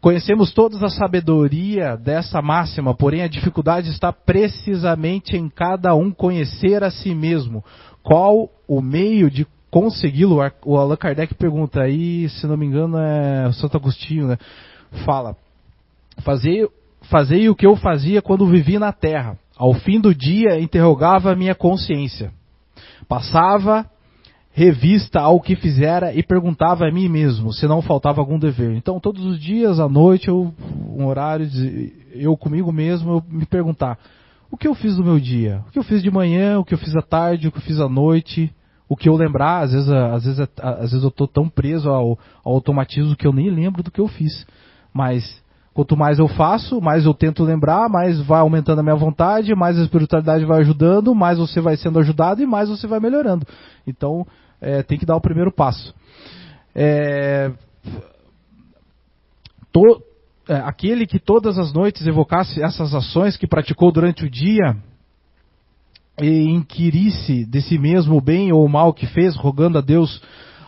[0.00, 6.84] Conhecemos todos a sabedoria dessa máxima, porém a dificuldade está precisamente em cada um conhecer
[6.84, 7.64] a si mesmo.
[8.02, 10.38] Qual o meio de consegui-lo?
[10.64, 14.38] O Allan Kardec pergunta aí, se não me engano, é Santo Agostinho, né?
[15.04, 15.36] Fala:
[16.22, 16.66] Fazei,
[17.10, 19.36] fazei o que eu fazia quando vivi na terra.
[19.56, 22.32] Ao fim do dia, interrogava a minha consciência.
[23.08, 23.84] Passava
[24.52, 28.74] revista ao que fizera e perguntava a mim mesmo se não faltava algum dever.
[28.74, 30.52] Então, todos os dias, à noite, eu,
[30.88, 31.48] um horário,
[32.12, 33.98] eu comigo mesmo, eu me perguntar:
[34.50, 35.62] o que eu fiz no meu dia?
[35.68, 36.58] O que eu fiz de manhã?
[36.58, 37.48] O que eu fiz à tarde?
[37.48, 38.52] O que eu fiz à noite?
[38.88, 42.18] O que eu lembrar, às vezes, às vezes, às vezes eu estou tão preso ao,
[42.42, 44.46] ao automatismo que eu nem lembro do que eu fiz.
[44.92, 45.22] Mas
[45.78, 49.78] Quanto mais eu faço, mais eu tento lembrar, mais vai aumentando a minha vontade, mais
[49.78, 53.46] a espiritualidade vai ajudando, mais você vai sendo ajudado e mais você vai melhorando.
[53.86, 54.26] Então,
[54.60, 55.94] é, tem que dar o primeiro passo.
[56.74, 57.52] É,
[59.72, 60.02] to,
[60.48, 64.76] é, aquele que todas as noites evocasse essas ações que praticou durante o dia
[66.20, 70.20] e inquirisse de si mesmo o bem ou o mal que fez, rogando a Deus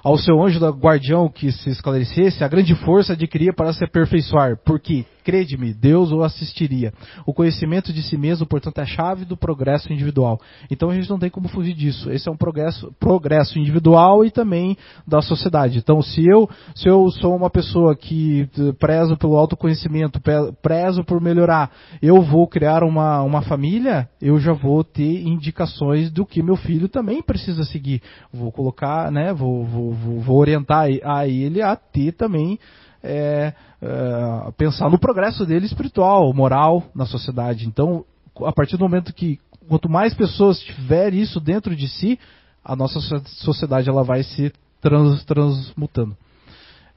[0.03, 5.05] ao seu anjo guardião que se esclarecesse, a grande força adquiria para se aperfeiçoar, porque
[5.21, 6.93] crede-me, Deus o assistiria.
[7.27, 10.41] O conhecimento de si mesmo, portanto, é a chave do progresso individual.
[10.71, 12.11] Então a gente não tem como fugir disso.
[12.11, 15.79] Esse é um progresso, progresso individual e também da sociedade.
[15.79, 18.49] Então, se eu, se eu sou uma pessoa que
[18.79, 20.21] prezo pelo autoconhecimento,
[20.63, 21.71] prezo por melhorar,
[22.03, 26.89] eu vou criar uma, uma família, eu já vou ter indicações do que meu filho
[26.89, 28.03] também precisa seguir.
[28.33, 32.59] Vou colocar, né, vou, vou, vou orientar a ele a ter também
[33.03, 37.67] é, é, pensar no progresso dele espiritual, moral na sociedade.
[37.67, 38.05] Então,
[38.45, 39.39] a partir do momento que
[39.69, 42.19] quanto mais pessoas tiver isso dentro de si,
[42.65, 46.17] a nossa sociedade ela vai se trans, transmutando.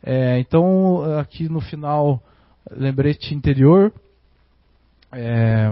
[0.03, 2.21] É, então, aqui no final,
[2.71, 3.93] lembrete interior.
[5.11, 5.71] É,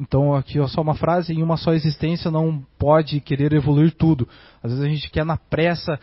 [0.00, 4.26] então, aqui ó, só uma frase: em uma só existência não pode querer evoluir tudo.
[4.62, 5.98] Às vezes a gente quer na pressa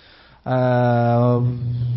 [0.52, 1.40] ah,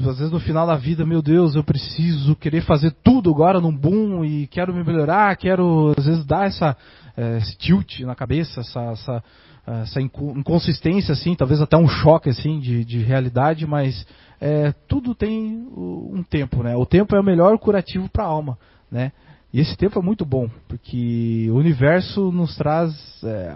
[0.06, 3.74] às vezes no final da vida, meu Deus, eu preciso querer fazer tudo agora num
[3.74, 6.76] boom e quero me melhorar, quero às vezes dar essa,
[7.16, 9.24] eh, esse tilt na cabeça, essa, essa,
[9.66, 14.06] essa inconsistência, assim, talvez até um choque assim de, de realidade, mas
[14.38, 16.76] é, tudo tem um tempo, né?
[16.76, 18.58] O tempo é o melhor curativo para a alma,
[18.90, 19.12] né?
[19.50, 22.92] E esse tempo é muito bom, porque o universo nos traz
[23.24, 23.54] é,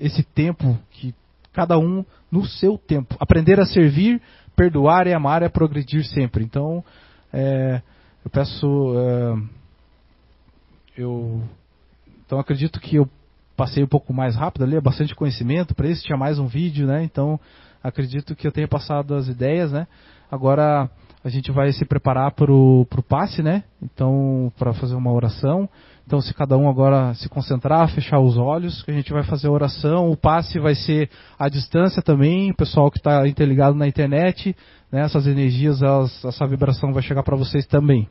[0.00, 1.14] esse tempo que
[1.56, 3.16] cada um no seu tempo.
[3.18, 4.20] Aprender a servir,
[4.54, 6.44] perdoar e amar é progredir sempre.
[6.44, 6.84] Então,
[7.32, 7.80] é,
[8.22, 8.94] eu peço.
[8.94, 9.38] É,
[10.98, 11.42] eu,
[12.26, 13.08] então, acredito que eu
[13.56, 15.74] passei um pouco mais rápido ali, é bastante conhecimento.
[15.74, 17.02] Para isso, tinha mais um vídeo, né?
[17.02, 17.40] Então,
[17.82, 19.86] acredito que eu tenha passado as ideias, né?
[20.30, 20.90] Agora
[21.26, 23.64] a gente vai se preparar para o passe, né?
[23.82, 25.68] Então, para fazer uma oração.
[26.06, 29.48] Então, se cada um agora se concentrar, fechar os olhos, que a gente vai fazer
[29.48, 30.08] a oração.
[30.08, 32.52] O passe vai ser à distância também.
[32.52, 34.54] O pessoal que está interligado na internet,
[34.92, 38.08] né, essas energias, elas, essa vibração vai chegar para vocês também.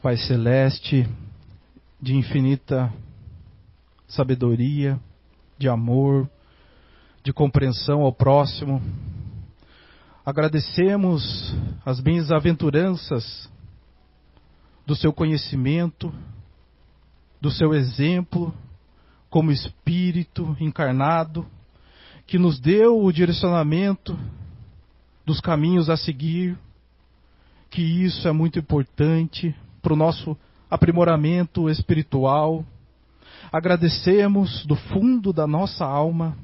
[0.00, 1.08] Pai Celeste,
[2.00, 2.92] de infinita
[4.06, 4.98] sabedoria,
[5.58, 6.28] de amor,
[7.24, 8.80] de compreensão ao próximo.
[10.24, 13.50] Agradecemos as bem-aventuranças
[14.86, 16.14] do seu conhecimento,
[17.40, 18.54] do seu exemplo
[19.28, 21.46] como espírito encarnado,
[22.26, 24.18] que nos deu o direcionamento
[25.26, 26.56] dos caminhos a seguir,
[27.70, 30.36] que isso é muito importante para o nosso
[30.70, 32.64] aprimoramento espiritual.
[33.52, 36.36] Agradecemos do fundo da nossa alma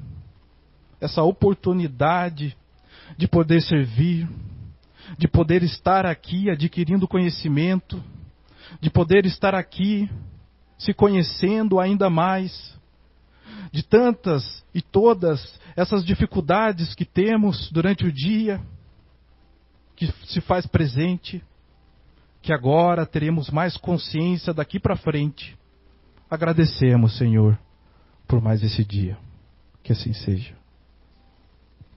[0.99, 2.57] essa oportunidade
[3.17, 4.27] de poder servir,
[5.17, 8.01] de poder estar aqui adquirindo conhecimento,
[8.81, 10.09] de poder estar aqui
[10.77, 12.75] se conhecendo ainda mais,
[13.71, 18.61] de tantas e todas essas dificuldades que temos durante o dia,
[19.95, 21.43] que se faz presente,
[22.45, 25.57] que agora teremos mais consciência daqui para frente.
[26.29, 27.57] Agradecemos, Senhor,
[28.27, 29.17] por mais esse dia.
[29.81, 30.55] Que assim seja.